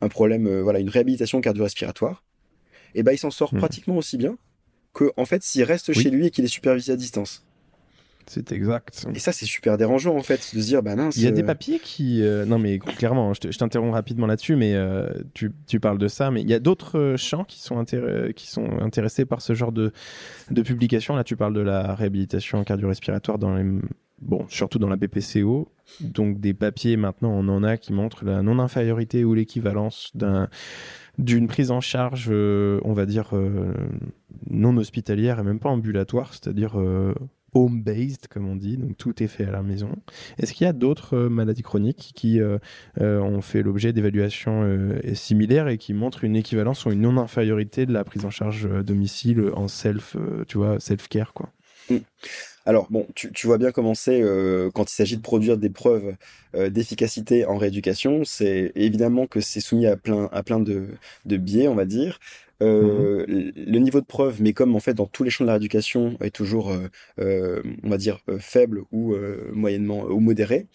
[0.00, 2.22] un problème voilà une réhabilitation cardio-respiratoire
[2.94, 3.58] et ben il s'en sort mmh.
[3.58, 4.38] pratiquement aussi bien
[4.94, 7.44] que en fait s'il reste chez lui et qu'il est supervisé à distance
[8.30, 9.06] c'est exact.
[9.12, 11.16] Et ça, c'est super dérangeant en fait, de se dire, bah mince.
[11.16, 12.22] Il y a des euh, papiers qui.
[12.22, 16.30] Euh, non, mais clairement, je t'interromps rapidement là-dessus, mais euh, tu, tu, parles de ça,
[16.30, 17.84] mais il y a d'autres champs qui sont,
[18.36, 19.92] qui sont intéressés par ce genre de,
[20.52, 21.16] de publication.
[21.16, 23.64] Là, tu parles de la réhabilitation cardio-respiratoire dans les.
[24.20, 25.72] Bon, surtout dans la BPCO.
[26.00, 30.48] Donc, des papiers, maintenant, on en a qui montrent la non-infériorité ou l'équivalence d'un
[31.18, 33.32] d'une prise en charge, on va dire,
[34.48, 36.78] non hospitalière et même pas ambulatoire, c'est-à-dire
[37.54, 39.90] home-based, comme on dit, donc tout est fait à la maison.
[40.38, 42.58] Est-ce qu'il y a d'autres euh, maladies chroniques qui euh,
[43.00, 44.40] euh, ont fait l'objet d'évaluations
[45.14, 49.50] similaires et qui montrent une équivalence ou une non-infériorité de la prise en charge domicile
[49.54, 50.16] en self,
[50.48, 51.50] tu vois, self-care, quoi?
[51.88, 51.96] Mmh.
[52.70, 56.14] Alors bon, tu, vois bien comment c'est euh, quand il s'agit de produire des preuves
[56.54, 58.22] euh, d'efficacité en rééducation.
[58.24, 60.86] C'est évidemment que c'est soumis à plein, à plein de,
[61.24, 62.20] de biais, on va dire.
[62.62, 63.52] Euh, mhm.
[63.56, 66.16] Le niveau de preuve, mais comme en fait dans tous les champs de la rééducation,
[66.20, 66.72] est toujours,
[67.18, 69.16] on va dire, faible ou
[69.52, 70.68] moyennement ou modéré.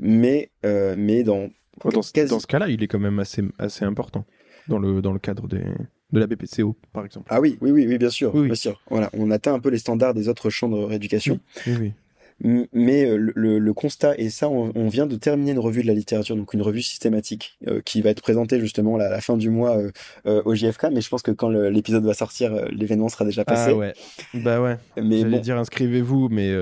[0.00, 1.50] Mais, mais dans
[1.82, 4.24] dans, ce cas-là, il est quand même assez, assez important
[4.68, 5.64] dans le, dans le cadre des,
[6.12, 7.26] de la BPCO, par exemple.
[7.30, 8.32] Ah oui, oui, oui, oui bien sûr.
[8.32, 8.80] Bien sûr.
[8.90, 11.40] Voilà, on atteint un peu les standards des autres champs de rééducation.
[11.66, 11.92] Oui, oui.
[12.40, 15.94] Mais euh, le, le, constat, et ça, on, vient de terminer une revue de la
[15.94, 19.48] littérature, donc une revue systématique, euh, qui va être présentée justement à la fin du
[19.48, 19.78] mois
[20.26, 23.70] euh, au JFK, mais je pense que quand l'épisode va sortir, l'événement sera déjà passé.
[23.72, 23.94] Ah ouais,
[24.34, 24.76] bah ouais.
[25.02, 26.54] Mais J'allais dire inscrivez-vous, mais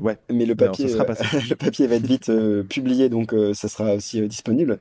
[0.00, 0.18] ouais.
[0.30, 1.24] Mais le papier, sera passé.
[1.50, 2.30] le papier va être vite
[2.68, 4.78] publié, donc ça sera aussi disponible.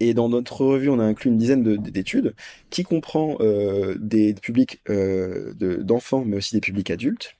[0.00, 2.34] Et dans notre revue, on a inclus une dizaine d'études
[2.70, 7.36] qui comprend euh, des publics euh, d'enfants, mais aussi des publics adultes,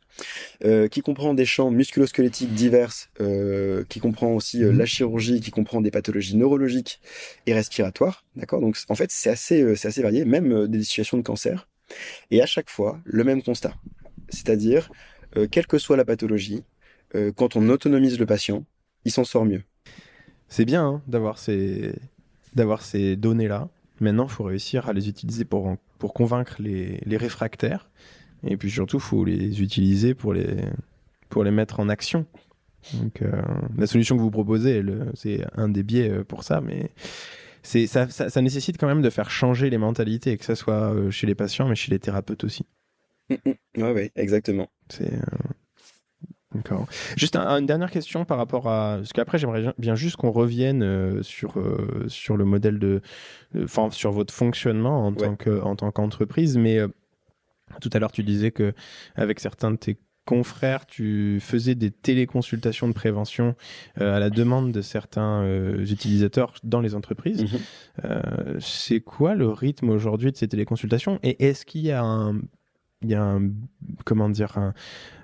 [0.64, 4.78] euh, qui comprend des champs musculosquelettiques divers, euh, qui comprend aussi euh, mhm.
[4.78, 7.00] la chirurgie, qui comprend des pathologies neurologiques
[7.46, 8.24] et respiratoires.
[8.34, 8.60] D'accord?
[8.60, 11.68] Donc en fait, c'est assez, c'est assez varié, même des situations de cancer.
[12.30, 13.74] Et à chaque fois, le même constat.
[14.28, 14.90] C'est-à-dire,
[15.50, 16.62] quelle que soit la pathologie,
[17.36, 18.66] quand on autonomise le patient,
[19.04, 19.62] il s'en sort mieux.
[20.48, 21.94] C'est bien hein, d'avoir ces
[22.58, 23.68] d'avoir ces données-là.
[24.00, 27.88] Maintenant, il faut réussir à les utiliser pour, pour convaincre les, les réfractaires.
[28.46, 30.56] Et puis surtout, il faut les utiliser pour les,
[31.28, 32.26] pour les mettre en action.
[32.94, 33.42] Donc, euh,
[33.76, 34.82] la solution que vous proposez,
[35.14, 36.90] c'est un des biais euh, pour ça, mais
[37.62, 41.10] ça, ça, ça, nécessite quand même de faire changer les mentalités, que ce soit euh,
[41.10, 42.64] chez les patients, mais chez les thérapeutes aussi.
[43.30, 43.82] Oui, mm, mm.
[43.82, 44.70] ouais, ouais, exactement.
[44.88, 45.12] C'est
[46.54, 46.86] D'accord.
[47.16, 51.22] Juste une dernière question par rapport à parce qu'après j'aimerais bien juste qu'on revienne euh,
[51.22, 53.02] sur euh, sur le modèle de
[53.62, 56.88] enfin sur votre fonctionnement en tant que en tant qu'entreprise mais euh,
[57.82, 58.72] tout à l'heure tu disais que
[59.14, 63.54] avec certains de tes confrères tu faisais des téléconsultations de prévention
[63.96, 65.46] à la demande de certains
[65.78, 67.42] utilisateurs dans les entreprises.
[67.42, 68.60] Mhm.
[68.60, 71.18] c'est quoi le rythme aujourd'hui de ces téléconsultations?
[71.22, 72.40] Et est-ce qu'il y a un
[73.02, 73.50] il y a un
[74.04, 74.74] comment dire un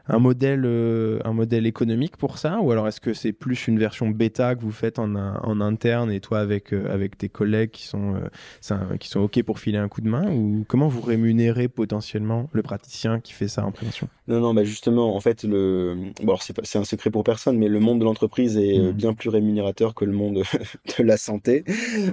[0.07, 3.78] un modèle, euh, un modèle économique pour ça Ou alors est-ce que c'est plus une
[3.78, 7.70] version bêta que vous faites en, en interne et toi avec, euh, avec tes collègues
[7.70, 11.00] qui sont, euh, qui sont OK pour filer un coup de main Ou comment vous
[11.00, 14.09] rémunérez potentiellement le praticien qui fait ça en prévention?
[14.28, 15.96] Non, non, bah justement, en fait, le...
[16.22, 18.92] bon, c'est un secret pour personne, mais le monde de l'entreprise est hmm.
[18.92, 20.42] bien plus rémunérateur que le monde
[20.98, 21.64] de la santé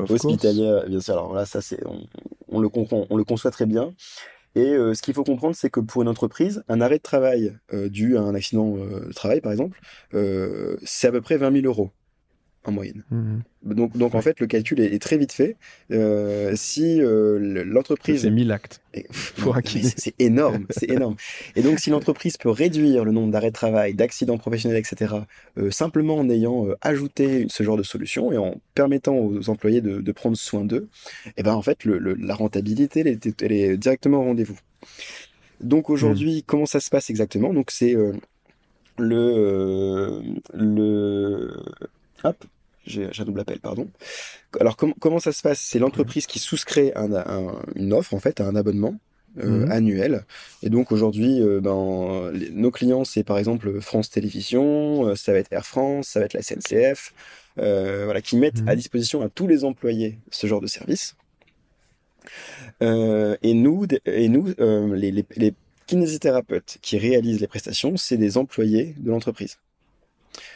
[0.07, 0.85] hospitalière.
[0.87, 2.05] Bien sûr, alors là, ça, c'est, on,
[2.49, 3.93] on, le comprend, on le conçoit très bien.
[4.55, 7.57] Et euh, ce qu'il faut comprendre, c'est que pour une entreprise, un arrêt de travail
[7.73, 9.79] euh, dû à un accident euh, de travail, par exemple,
[10.83, 11.91] c'est à peu près 20 000 euros
[12.63, 13.03] en moyenne.
[13.09, 13.41] Mhm.
[13.63, 15.55] Donc, donc en fait, le calcul est, très vite fait.
[15.91, 18.21] Euh, si euh, l'entreprise...
[18.21, 18.81] C'est 1000 actes.
[19.97, 21.15] C'est énorme, c'est énorme.
[21.55, 25.15] Et donc, si l'entreprise peut réduire le nombre d'arrêts de travail, d'accidents professionnels, etc.,
[25.57, 30.01] euh, simplement en ayant ajouté ce genre de solution et en permettant aux employés de,
[30.01, 30.89] de prendre soin d'eux,
[31.27, 34.59] et eh ben en fait, le, la rentabilité, elle est, elle est, directement au rendez-vous.
[35.61, 36.41] Donc aujourd'hui, mhm.
[36.45, 37.53] comment ça se passe exactement?
[37.53, 37.95] Donc c'est
[38.97, 40.21] le
[40.53, 41.51] le
[42.23, 42.45] Hop,
[42.85, 43.87] j'ai un double appel, pardon.
[44.59, 45.59] Alors comment ça se passe?
[45.59, 46.91] C'est l'entreprise qui souscrit
[47.75, 48.97] une offre en fait, un abonnement.
[49.37, 49.71] Euh, mhm.
[49.71, 50.25] annuel
[50.61, 55.37] et donc aujourd'hui euh, ben, nos clients c'est par exemple France Télévisions euh, ça va
[55.37, 57.13] être Air France ça va être la SNCF
[57.55, 58.75] voilà qui mettent à mhm.
[58.75, 61.15] disposition à tous les employés ce genre de service
[62.81, 64.53] et nous et nous
[64.93, 65.53] les, les, les
[65.87, 69.59] kinésithérapeutes qui réalisent les prestations c'est des employés de l'entreprise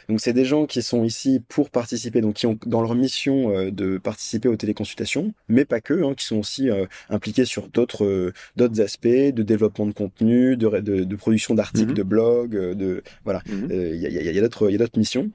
[0.08, 3.50] donc c'est des gens qui sont ici pour participer, donc qui ont dans leur mission
[3.50, 7.68] euh, de participer aux téléconsultations, mais pas que, hein, qui sont aussi euh, impliqués sur
[7.68, 11.94] d'autres euh, d'autres aspects de développement de contenu, de, de, de production d'articles, mhm.
[11.94, 13.68] de blogs, de voilà, mhm.
[13.70, 15.30] il y, a, y, a, d'autres il y a d'autres missions.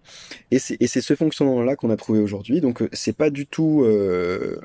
[0.52, 2.62] Et c'est et c'est ce fonctionnement là qu'on a trouvé aujourd'hui.
[2.62, 3.86] Donc c'est pas du tout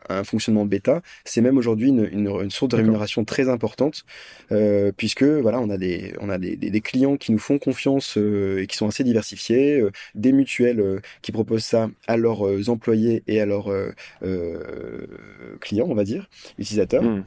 [0.09, 4.05] un fonctionnement bêta, c'est même aujourd'hui une, une, une, source de rémunération très importante
[4.97, 8.17] puisque voilà on a des on a des, des, des clients qui nous font confiance
[8.17, 12.68] et qui sont assez diversifiés euh, des mutuelles euh, qui proposent ça à leurs euh,
[12.68, 13.72] employés et à leurs
[15.61, 16.28] clients, on va dire,
[16.59, 17.03] utilisateurs.
[17.03, 17.24] Hmm.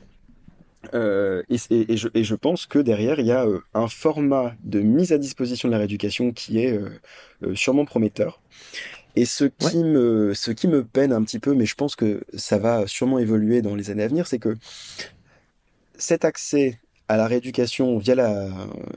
[0.93, 5.73] et, je, pense que derrière, il y a un format de mise à disposition de
[5.73, 6.79] la rééducation qui est
[7.53, 8.41] sûrement prometteur.
[9.15, 12.21] Et ce qui, me, ce qui me peine un petit peu, mais je pense que
[12.35, 14.55] ça va sûrement évoluer dans les années à venir, c'est que
[15.97, 16.79] cet accès
[17.09, 18.47] à la rééducation via la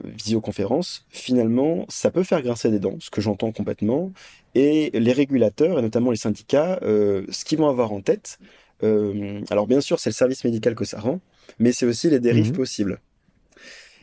[0.04, 4.12] visioconférence, finalement, ça peut faire grincer des dents, ce que j'entends complètement.
[4.54, 8.38] Et les régulateurs, et notamment les syndicats, euh, ce qu'ils vont avoir en tête,
[8.82, 11.20] euh, alors bien sûr, c'est le service médical que ça rend,
[11.58, 12.56] mais c'est aussi les dérives mhm.
[12.56, 13.00] possibles.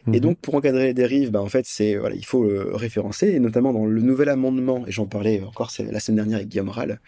[0.08, 0.20] Et Mhm.
[0.20, 3.40] donc, pour encadrer les dérives, bah, en fait, c'est voilà, il faut le référencer, et
[3.40, 7.00] notamment dans le nouvel amendement, et j'en parlais encore la semaine dernière avec Guillaume Rall,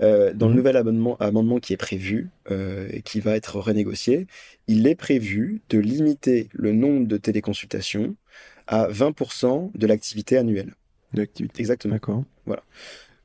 [0.00, 0.52] euh, dans Mhm.
[0.52, 4.26] le nouvel amendement, amendement qui est prévu, euh, et qui va être renégocié,
[4.68, 8.16] il est prévu de limiter le nombre de téléconsultations
[8.66, 10.74] à 20% de l'activité annuelle.
[11.12, 11.60] D'activité.
[11.60, 11.94] Exactement.
[11.94, 12.24] D'accord.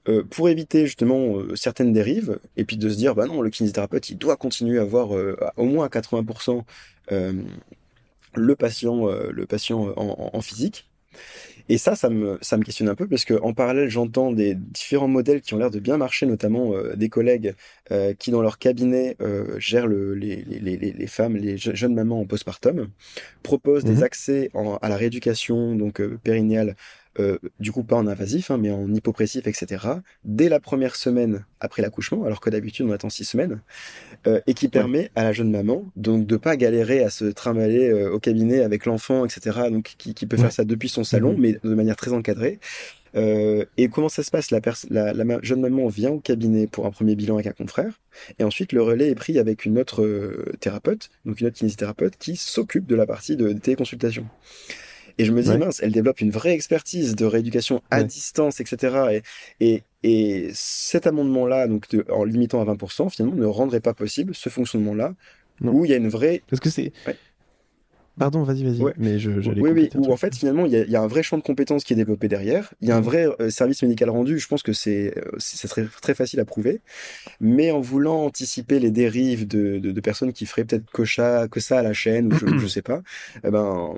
[0.07, 3.49] Euh, pour éviter justement euh, certaines dérives, et puis de se dire, bah non, le
[3.49, 6.63] kinésithérapeute, il doit continuer à avoir euh, à- au moins à 80%
[7.11, 7.33] euh,
[8.35, 10.89] le patient, euh, le patient en, en- physique.
[11.69, 14.55] Et ça, ça me, ça me questionne un peu parce que en parallèle, j'entends des
[14.55, 17.55] différents modèles qui ont l'air de bien marcher, notamment euh, des collègues
[17.91, 21.73] euh, qui, dans leur cabinet, euh, gèrent le, les, les, les, les femmes, les je-
[21.75, 22.89] jeunes mamans en postpartum,
[23.43, 26.75] proposent des accès en- à la rééducation donc euh, périnéale,
[27.19, 29.85] euh, du coup pas en invasif, hein, mais en hypopressif, etc.,
[30.23, 33.61] dès la première semaine après l'accouchement, alors que d'habitude on attend six semaines,
[34.27, 37.89] euh, et qui permet à la jeune maman donc de pas galérer à se trimballer
[37.89, 40.41] euh, au cabinet avec l'enfant, etc., donc qui, qui peut Ouais.
[40.43, 41.39] faire ça depuis son salon, Mhm.
[41.41, 42.59] mais de manière très encadrée.
[43.15, 44.51] Euh, et comment ça se passe?
[44.51, 44.59] La,
[44.89, 48.01] la, la jeune maman vient au cabinet pour un premier bilan avec un confrère,
[48.39, 52.17] et ensuite le relais est pris avec une autre euh, thérapeute, donc une autre kinésithérapeute,
[52.17, 54.25] qui s'occupe de la partie de, de téléconsultation.
[55.17, 55.57] Et je me dis, Ouais.
[55.57, 58.03] mince, elle développe une vraie expertise de rééducation à Ouais.
[58.05, 58.97] distance, etc.
[59.13, 59.21] Et,
[59.61, 64.35] et, et cet amendement-là, donc de- en limitant à 20%, finalement, ne rendrait pas possible
[64.35, 65.13] ce fonctionnement-là,
[65.61, 66.91] où il y a une vraie Parce que c'est.
[67.07, 67.15] Ouais.
[68.17, 68.81] Pardon, vas-y, vas-y.
[68.81, 68.93] Ouais.
[68.97, 71.07] Mais je, Oui, oui, où en fait, finalement, il y, a, il y a un
[71.07, 72.73] vrai champ de compétences qui est développé derrière.
[72.79, 74.39] Il y a un vrai euh, service médical rendu.
[74.39, 76.79] Je pense que c'est euh, c'est c'est très, très facile à prouver.
[77.41, 81.49] Mais en voulant anticiper les dérives de, de, de personnes qui feraient peut-être que ça,
[81.49, 83.01] que ça à la chaîne, ou je, je sais pas,
[83.43, 83.95] eh ben,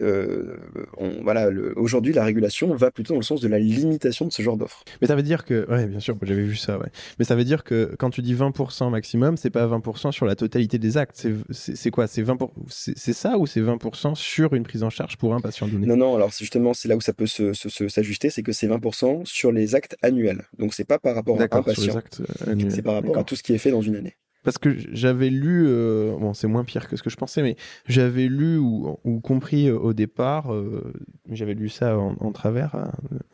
[0.00, 0.56] euh,
[0.96, 4.42] on, voilà, aujourd'hui, la régulation va plutôt dans le sens de la limitation de ce
[4.42, 4.84] genre d'offres.
[5.00, 6.88] Mais ça veut dire que, ouais, bien sûr, j'avais vu ça, ouais.
[7.18, 10.34] Mais ça veut dire que quand tu dis 20% maximum, c'est pas 20% sur la
[10.36, 11.26] totalité des actes.
[11.50, 12.06] C'est- quoi?
[12.06, 15.40] C'est 20 pour- c'est ça ou c'est 20% sur une prise en charge pour un
[15.40, 15.86] patient donné?
[15.86, 18.42] Non, non, alors c'est justement, c'est là où ça peut se- se- se- s'ajuster, c'est
[18.42, 20.42] que c'est 20% sur les actes annuels.
[20.58, 21.94] Donc, c'est pas par rapport à un patient.
[22.20, 22.70] euh.
[22.70, 24.16] C'est par rapport à tout ce qui est fait dans une année.
[24.44, 27.56] Parce que j'avais lu, euh, bon, c'est moins pire que ce que je pensais, mais
[27.86, 30.92] j'avais lu ou, compris euh, au départ, euh,
[31.30, 32.92] j'avais lu ça en, travers, hein,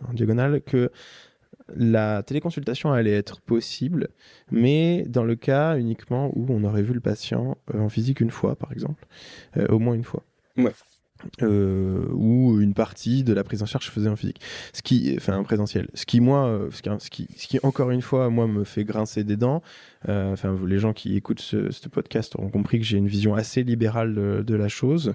[0.08, 0.90] en diagonale, que
[1.74, 4.08] la téléconsultation allait être possible,
[4.50, 8.56] mais dans le cas uniquement où on aurait vu le patient en physique une fois,
[8.56, 9.06] par exemple,
[9.68, 10.24] au moins une fois.
[10.56, 10.72] Ouais.
[11.42, 14.40] Euh, ou une partie de la prise en charge faisait en physique,
[14.72, 18.02] ce qui, enfin en présentiel, ce qui moi, euh, ce qui, ce qui, encore une
[18.02, 19.62] fois moi me fait grincer des dents.
[20.08, 20.34] Euh,
[20.66, 24.42] les gens qui écoutent ce, podcast auront compris que j'ai une vision assez libérale de,
[24.46, 25.14] de la chose.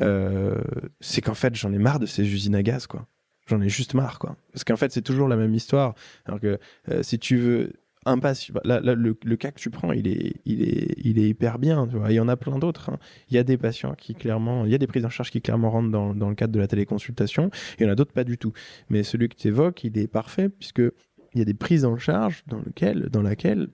[0.00, 0.60] Euh,
[1.00, 3.06] c'est qu'en fait j'en ai marre de ces usines à gaz, quoi.
[3.46, 4.36] J'en ai juste marre, quoi.
[4.52, 5.94] Parce qu'en fait c'est toujours la même histoire.
[6.24, 6.58] Alors que
[6.90, 7.72] euh, si tu veux
[8.06, 11.58] un patient, là, le, cas que tu prends, il est, il est, il est hyper
[11.58, 11.88] bien.
[12.08, 12.90] Il y en a plein d'autres.
[12.90, 12.98] Hein.
[13.30, 15.40] Il y a des patients qui clairement, il y a des prises en charge qui
[15.40, 17.50] clairement rentrent dans, dans le cadre de la téléconsultation.
[17.78, 18.52] Il y en a d'autres pas du tout.
[18.90, 20.82] Mais celui que tu évoques, il est parfait puisque
[21.34, 23.68] il y a des prises en charge dans lequel, dans laquelle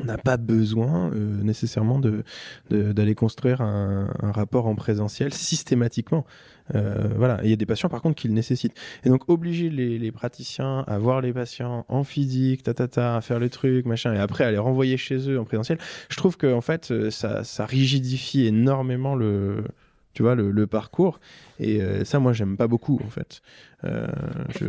[0.00, 2.24] on n'a pas besoin euh, nécessairement de
[2.70, 6.24] d'aller construire un, un, rapport en présentiel systématiquement.
[6.74, 8.74] Euh, voilà, il y a des patients par contre qui le nécessitent.
[9.04, 13.16] Et donc obliger les, les praticiens à voir les patients en physique, ta, ta, ta,
[13.16, 15.78] à faire le truc, machin, et après à les renvoyer chez eux en présentiel,
[16.08, 19.64] je trouve que en fait ça, ça rigidifie énormément le
[20.12, 21.20] tu vois le, parcours.
[21.58, 23.42] Et euh, ça moi j'aime pas beaucoup en fait.
[23.84, 24.06] Euh,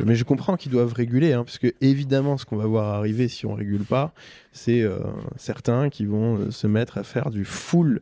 [0.06, 3.28] mais je comprends qu'ils doivent réguler hein, parce que évidemment ce qu'on va voir arriver
[3.28, 4.12] si on régule pas
[4.54, 4.98] c'est euh,
[5.36, 8.02] certains qui vont se mettre à faire du full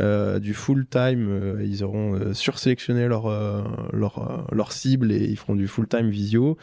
[0.00, 3.26] euh, du full time, euh, ils auront euh, sursélectionné leur,
[3.92, 6.56] leur, leur cible et ils feront du full time visio.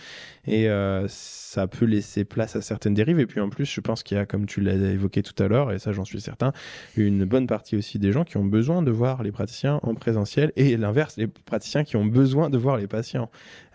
[0.48, 3.20] Et euh, ça peut laisser place à certaines dérives.
[3.20, 5.48] Et puis en plus, je pense qu'il y a, comme tu l'as évoqué tout à
[5.48, 6.54] l'heure, et ça j'en suis certain,
[6.98, 10.52] une bonne partie aussi des gens qui ont besoin de voir les praticiens en présentiel
[10.56, 13.30] et l'inverse, les praticiens qui ont besoin de voir les patients.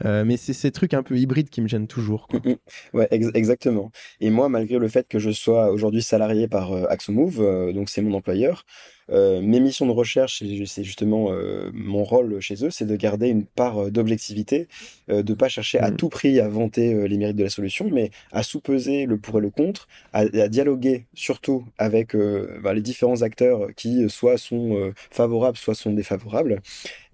[0.05, 2.27] Euh, mais c'est ces trucs un peu hybrides qui me gênent toujours.
[2.29, 2.41] Quoi.
[2.41, 2.59] Mm -hmm.
[2.95, 3.91] Ouais, ex exactement.
[4.21, 7.89] Et moi, malgré le fait que je sois aujourd'hui salarié par euh, AxoMove, euh, donc
[7.89, 8.65] c'est mon employeur,
[9.11, 13.29] euh, mes missions de recherche, c'est justement euh, mon rôle chez eux, c'est de garder
[13.29, 14.69] une part d'objectivité,
[15.11, 17.89] euh, de pas chercher à tout prix à vanter euh, les mérites de la solution,
[17.91, 22.75] mais à sous-peser le pour et le contre, à, à dialoguer surtout avec euh, bah,
[22.75, 26.63] les différents acteurs qui soit sont euh, favorables, soit sont défavorables,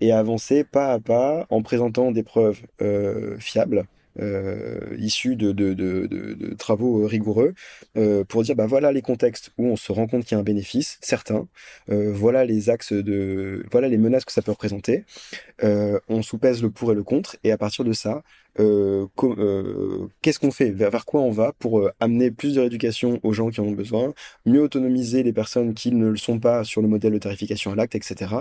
[0.01, 3.87] et à avancer pas à pas en présentant des preuves euh, fiables.
[4.19, 7.55] Euh, issus de, de, de, de, travaux rigoureux
[7.97, 10.41] euh, pour dire bah voilà les contextes où on se rend compte qu'il y a
[10.41, 11.47] un bénéfice certain.
[11.91, 15.05] Euh, voilà les axes de voilà les menaces que ça peut représenter.
[15.63, 17.37] Euh, on soupèse le pour et le contre.
[17.45, 18.25] Et à partir de ça
[18.59, 19.07] euh,
[20.23, 20.71] qu'est-ce qu'on fait?
[20.71, 23.65] Vers, vers, quoi on va pour euh, amener plus de rééducation aux gens qui en
[23.65, 24.13] ont besoin
[24.45, 27.77] mieux autonomiser les personnes qui ne le sont pas sur le modèle de tarification à
[27.77, 28.35] l'acte etc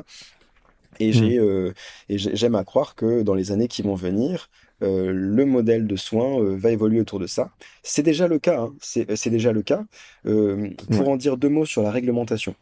[1.00, 1.74] Et j'ai mmh.
[2.10, 4.50] et j'aime à croire que dans les années qui vont venir,
[4.82, 7.52] le modèle de soins va évoluer autour de ça.
[7.84, 8.62] C'est déjà le cas.
[8.62, 8.74] Hein.
[8.82, 9.86] C'est déjà le cas.
[10.24, 12.56] pour en dire deux mots sur la réglementation.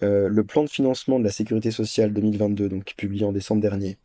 [0.00, 3.96] le plan de financement de la sécurité sociale 2022, donc publié en décembre dernier,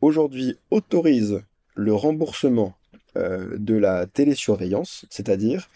[0.00, 1.42] aujourd'hui autorise
[1.74, 2.74] le remboursement
[3.14, 5.68] de la télésurveillance, c'est-à-dire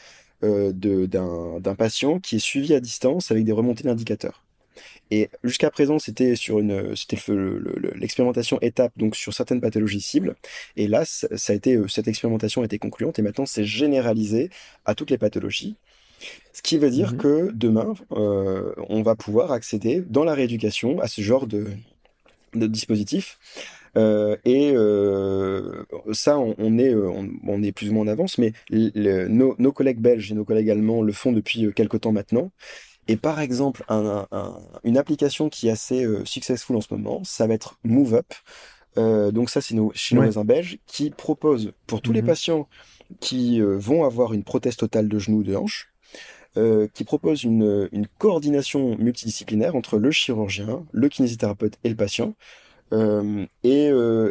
[0.42, 4.42] d'un patient qui est suivi à distance avec des remontées d'indicateurs.
[5.10, 7.18] Et jusqu'à présent, c'était sur une, c'était
[7.94, 10.36] l'expérimentation étape donc sur certaines pathologies cibles.
[10.76, 14.50] Et là, ça a été, cette expérimentation a été concluante et maintenant c'est généralisé
[14.84, 15.76] à toutes les pathologies.
[16.52, 21.00] Ce qui veut dire mmh que demain, euh, on va pouvoir accéder dans la rééducation
[21.00, 21.66] à ce genre de,
[22.54, 23.38] de dispositif.
[23.96, 29.54] Euh, et euh, ça, on, est, on, est plus ou moins en avance, mais nos,
[29.58, 32.50] nos, collègues belges et nos collègues allemands le font depuis quelques temps maintenant.
[33.08, 33.84] Et par exemple,
[34.84, 38.32] une application qui est assez euh, successful en ce moment, ça va être MoveUp.
[38.98, 42.28] Euh, donc ça, c'est nos, chez nos voisins belges qui propose pour tous les mhm.
[42.28, 42.68] patients
[43.20, 45.88] qui euh, vont avoir une prothèse totale de genou, de hanche,
[46.92, 52.34] qui propose une, une, coordination multidisciplinaire entre le chirurgien, le kinésithérapeute et le patient.
[52.92, 53.90] et,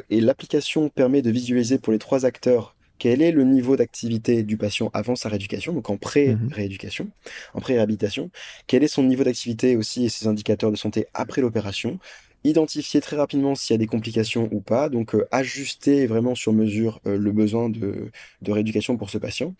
[0.09, 4.57] et l'application permet de visualiser pour les trois acteurs quel est le niveau d'activité du
[4.57, 7.11] patient avant sa rééducation, donc en pré-rééducation, mhm.
[7.55, 8.29] en pré-réhabilitation,
[8.67, 11.97] quel est son niveau d'activité aussi et ses indicateurs de santé après l'opération,
[12.43, 16.53] identifier très rapidement s'il y a des complications ou pas, donc euh, ajuster vraiment sur
[16.53, 18.11] mesure euh, le besoin de,
[18.47, 19.55] rééducation pour ce patient.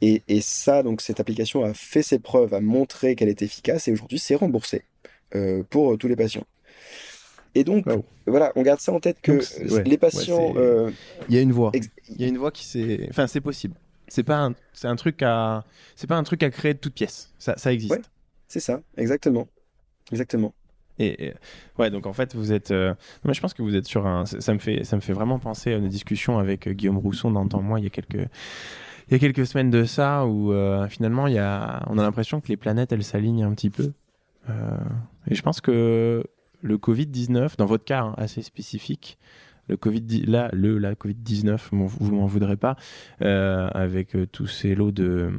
[0.00, 3.92] Et, ça, donc cette application a fait ses preuves, a montré qu'elle est efficace et
[3.92, 4.84] aujourd'hui c'est remboursé
[5.34, 6.46] euh, pour tous les patients.
[7.56, 7.86] Et donc,
[8.26, 9.40] voilà, on garde ça en tête que
[9.88, 10.52] les patients.
[10.56, 10.90] Euh,
[11.30, 11.72] il y a une voie.
[11.74, 13.06] Il y a une voie qui c'est.
[13.08, 13.74] Enfin, c'est possible.
[14.08, 15.64] C'est pas un, c'est un truc à,
[15.96, 17.32] c'est pas un truc à créer de toute pièce.
[17.38, 18.10] Ça, ça existe.
[18.46, 19.48] c'est ça, exactement,
[20.12, 20.52] exactement.
[20.98, 21.32] Et,
[21.78, 22.72] ouais, donc en fait, vous êtes.
[22.72, 22.94] Euh,
[23.24, 24.26] moi, je pense que vous êtes sur un.
[24.26, 27.30] Ça me fait, ça me fait vraiment penser à une discussion avec euh, Guillaume Rousson
[27.30, 28.28] dans moi il y a quelques.
[29.08, 30.52] Il y a quelques semaines de ça où
[30.88, 33.92] finalement il y a, on a l'impression que les planètes elles s'alignent un petit peu.
[34.48, 36.24] et je pense que
[36.62, 39.18] le Covid-19, dans votre cas hein, assez spécifique,
[39.68, 42.76] le Covid, là, le, la Covid-19, vous m'en voudrez pas,
[43.22, 45.30] euh, avec euh, tous ces lots de,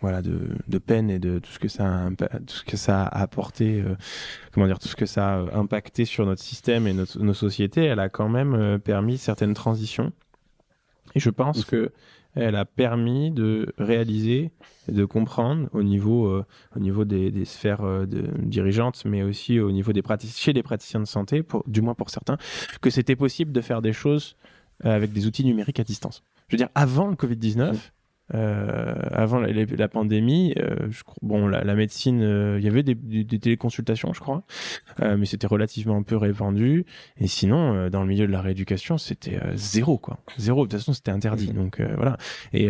[0.00, 3.02] voilà, de, de, peine et de tout ce que ça a, tout ce que ça
[3.02, 3.96] a apporté, euh,
[4.52, 8.00] comment dire, tout ce que ça a impacté sur notre système et nos sociétés, elle
[8.00, 10.12] a quand même permis certaines transitions.
[11.14, 11.92] Et je pense que
[12.36, 14.52] elle a permis de réaliser,
[14.88, 16.44] de comprendre au niveau, euh,
[16.76, 18.06] au niveau des, sphères euh,
[18.38, 22.10] dirigeantes, mais aussi au niveau des praticiens, chez les praticiens de santé, du moins pour
[22.10, 22.36] certains,
[22.80, 24.36] que c'était possible de faire des choses
[24.84, 26.22] euh, avec des outils numériques à distance.
[26.48, 27.74] Je veux dire, avant le Covid-19,
[28.34, 32.82] euh, avant la, la pandémie, euh, je, bon, la, la médecine, euh, il y avait
[32.82, 34.42] des, des, téléconsultations, je crois,
[35.00, 36.84] euh, mais c'était relativement peu répandu.
[37.18, 40.18] Et sinon, euh, dans le milieu de la rééducation, c'était zéro, quoi.
[40.38, 40.66] Zéro.
[40.66, 41.52] De toute façon, c'était interdit.
[41.52, 42.16] Donc voilà.
[42.52, 42.68] Et,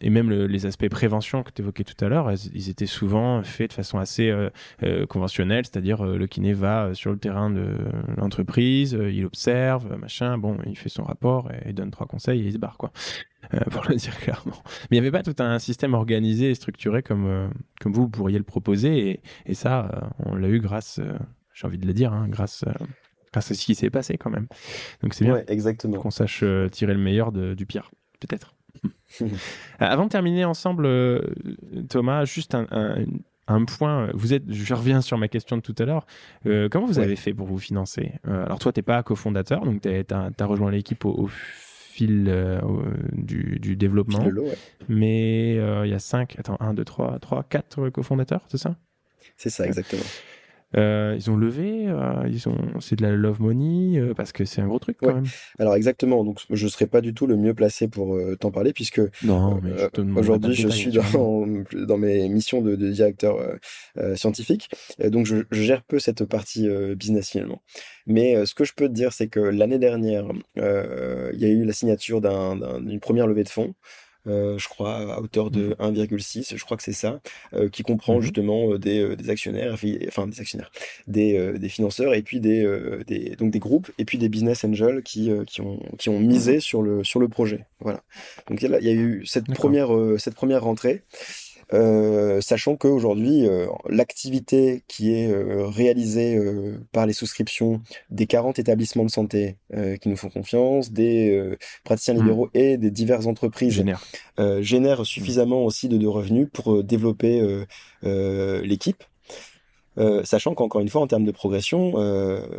[0.00, 3.70] et même les aspects prévention que tu évoquais tout à l'heure, ils étaient souvent faits
[3.70, 4.32] de façon assez
[5.08, 7.76] conventionnelle, c'est-à-dire le kiné va sur le terrain de
[8.16, 12.46] l'entreprise, il observe, machin, bon, il fait son rapport et il donne trois conseils et
[12.46, 12.92] il se barre, quoi.
[13.54, 14.62] Euh, pour le dire clairement.
[14.90, 17.48] Mais il n'y avait pas tout un système organisé et structuré comme, euh,
[17.80, 19.10] comme vous, pourriez le proposer.
[19.10, 21.00] Et, et ça, euh, on l'a eu grâce,
[21.54, 22.64] j'ai envie de le dire, hein, grâce,
[23.32, 24.46] grâce à ce qui s'est passé quand même.
[25.02, 25.98] Donc c'est bien exactement.
[25.98, 28.54] qu'on sache tirer le meilleur de, du pire, peut-être.
[29.78, 30.88] Avant de terminer ensemble,
[31.88, 32.66] Thomas, juste un,
[33.48, 34.10] un, point.
[34.14, 36.06] Vous êtes, je reviens sur ma question de tout à l'heure.
[36.70, 38.12] comment vous avez fait pour vous financer?
[38.24, 41.28] Alors toi, t'es pas cofondateur, donc tu as, rejoint l'équipe au, au
[41.90, 42.60] fil euh,
[43.12, 44.24] du, du, développement.
[44.88, 48.76] Mais euh, il y a 5, attends, 1, 2, 3, 3, 4 cofondateurs, c'est ça?
[49.36, 50.02] C'est ça, exactement.
[50.76, 54.44] Euh, ils ont levé, euh, ils ont, c'est de la love money euh, parce que
[54.44, 55.26] c'est un gros truc quand même.
[55.58, 56.24] Alors exactement.
[56.24, 59.60] Donc je serais pas du tout le mieux placé pour t'en parler puisque non,
[60.16, 63.36] aujourd'hui je suis dans, dans mes missions de, de directeur
[64.14, 64.70] scientifique,
[65.04, 67.62] donc je, je, gère peu cette partie business finalement.
[68.06, 71.64] Mais ce que je peux te dire, c'est que l'année dernière, il y a eu
[71.64, 73.74] la signature d'une première levée de fonds.
[74.26, 76.58] Euh, je crois, à hauteur de 1,6, mmh.
[76.58, 77.20] je crois que c'est ça,
[77.54, 80.70] euh, qui comprend mmh justement euh, des, des, actionnaires, enfin des actionnaires,
[81.06, 82.66] des, des financeurs et puis des,
[83.06, 86.58] des, donc des groupes et puis des business angels qui, qui, ont, qui ont misé
[86.58, 87.66] mmh sur le, sur le projet.
[87.80, 88.02] Voilà.
[88.48, 91.02] Donc il y, a eu cette première, cette première rentrée.
[91.72, 96.38] Euh, sachant qu'aujourd'hui, euh, l'activité qui est euh, réalisée
[96.92, 99.56] par les souscriptions des 40 établissements de santé
[100.00, 102.18] qui nous font confiance, des praticiens mmh.
[102.18, 104.02] libéraux et des diverses entreprises génère,
[104.60, 107.64] génère suffisamment aussi de, de, revenus pour développer
[108.02, 109.04] l'équipe.
[110.24, 111.94] sachant qu'encore une fois, en termes de progression,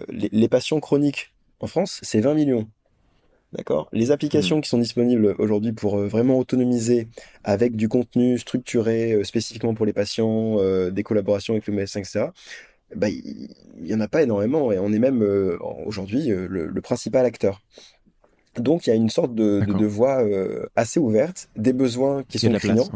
[0.09, 2.68] les, les, patients chroniques en France, c'est 20 millions.
[3.54, 4.62] D'accord Les applications mmh.
[4.62, 7.08] qui sont disponibles aujourd'hui pour vraiment autonomiser
[7.43, 10.58] avec du contenu structuré spécifiquement pour les patients,
[10.89, 12.28] des collaborations avec le médecin, etc.,
[12.95, 13.49] bah, il
[13.80, 15.22] n'y en a pas énormément et on est même
[15.86, 17.62] aujourd'hui le, principal acteur.
[18.58, 22.39] Donc il y a une sorte de, de, voie euh, assez ouverte, des besoins qui
[22.39, 22.89] sont criants.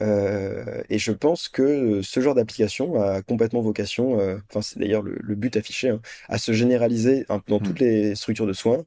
[0.00, 5.02] Euh, et je pense que ce genre d'application a complètement vocation, euh, enfin c'est d'ailleurs
[5.02, 7.62] le, but affiché, hein, à se généraliser dans hmm.
[7.62, 8.84] toutes les structures de soins.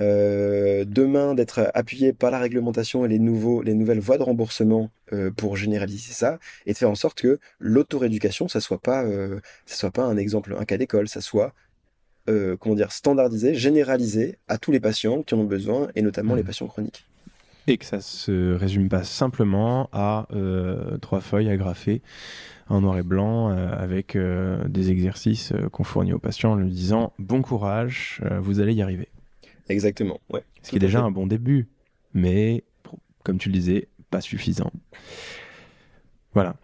[0.00, 4.90] Euh, demain d'être appuyé par la réglementation et les nouveaux, les nouvelles voies de remboursement
[5.12, 9.38] euh, pour généraliser ça et de faire en sorte que l'autoréducation ça soit pas, euh,
[9.66, 11.54] ça soit pas un exemple, un cas d'école, ça soit
[12.30, 16.34] euh, comment dire, standardisé, généralisé à tous les patients qui en ont besoin, et notamment
[16.34, 16.46] les mmh.
[16.46, 17.04] patients chroniques.
[17.66, 22.00] Et que ça se résume pas simplement à euh, trois feuilles agrafées
[22.70, 27.12] en noir et blanc euh, avec des exercices qu'on fournit aux patients en lui disant
[27.18, 29.08] bon courage, vous allez y arriver.
[29.68, 30.44] Exactement, ouais.
[30.62, 31.68] Ce qui est déjà un bon début,
[32.12, 32.64] mais
[33.22, 34.70] comme tu le disais, pas suffisant.
[36.32, 36.56] Voilà.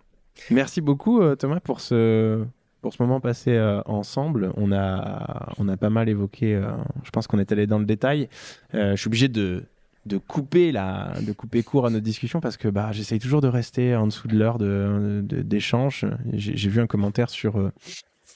[0.50, 2.46] Merci beaucoup Thomas pour ce
[2.80, 4.52] pour ce moment passé euh, ensemble.
[4.56, 6.70] On a, on a pas mal évoqué, euh,
[7.04, 8.28] je pense qu'on est allé dans le détail.
[8.74, 9.64] Euh, je suis obligé de,
[10.06, 13.48] de, couper la, de couper court à notre discussion parce que bah, j'essaye toujours de
[13.48, 16.04] rester en dessous de l'heure d'échange.
[16.04, 17.70] De, J'ai vu un commentaire sur,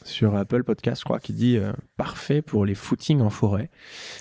[0.05, 1.59] sur Apple Podcast, je crois, qui dit
[1.97, 3.71] parfait pour les footings en forêt.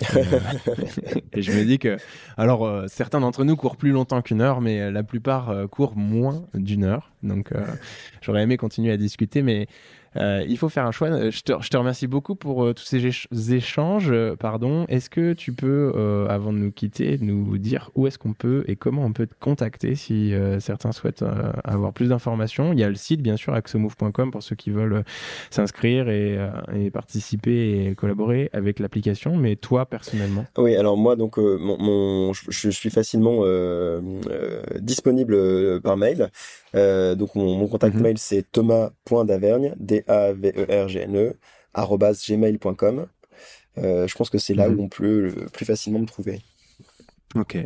[1.32, 1.96] et je me dis que,
[2.36, 6.84] alors, certains d'entre nous courent plus longtemps qu'une heure, mais la plupart courent moins d'une
[6.84, 7.12] heure.
[7.22, 7.52] Donc,
[8.20, 9.68] j'aurais aimé continuer à discuter, mais
[10.16, 11.08] euh, il faut faire un choix.
[11.08, 14.12] Euh, je te, je te remercie beaucoup pour euh, tous ces échanges.
[14.38, 14.84] pardon.
[14.88, 15.92] Est-ce que tu peux,
[16.28, 19.34] avant de nous quitter, nous dire où est-ce qu'on peut et comment on peut te
[19.38, 21.24] contacter si certains souhaitent
[21.64, 22.72] avoir plus d'informations?
[22.72, 25.04] Il y a le site, bien sûr, axomove.com pour ceux qui veulent
[25.50, 26.38] s'inscrire et,
[26.74, 29.36] et, participer et collaborer avec l'application.
[29.36, 30.46] Mais toi, personnellement?
[30.58, 33.42] Oui, alors moi, donc, mon, mon je, suis facilement
[34.80, 36.30] disponible par mail.
[36.74, 38.02] donc, mon, mon contact mhm.
[38.02, 39.74] mail, c'est thomas.davergne,
[40.06, 41.36] D-A-V-E-R-G-N-E,
[41.74, 43.06] gmail.com.
[43.78, 44.78] Euh, je pense que c'est là mhm.
[44.78, 46.40] où on peut plus facilement me trouver.
[47.34, 47.58] Ok.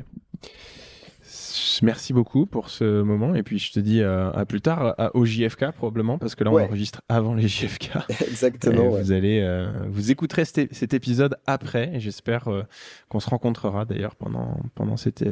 [1.82, 5.24] Merci beaucoup pour ce moment et puis je te dis euh, à plus tard au
[5.24, 7.90] JFK probablement parce que là on enregistre avant les JFK.
[8.26, 8.88] Exactement.
[8.88, 12.48] Vous allez euh, vous écouterez cet, épisode après et j'espère
[13.08, 15.24] qu'on se rencontrera d'ailleurs pendant pendant cet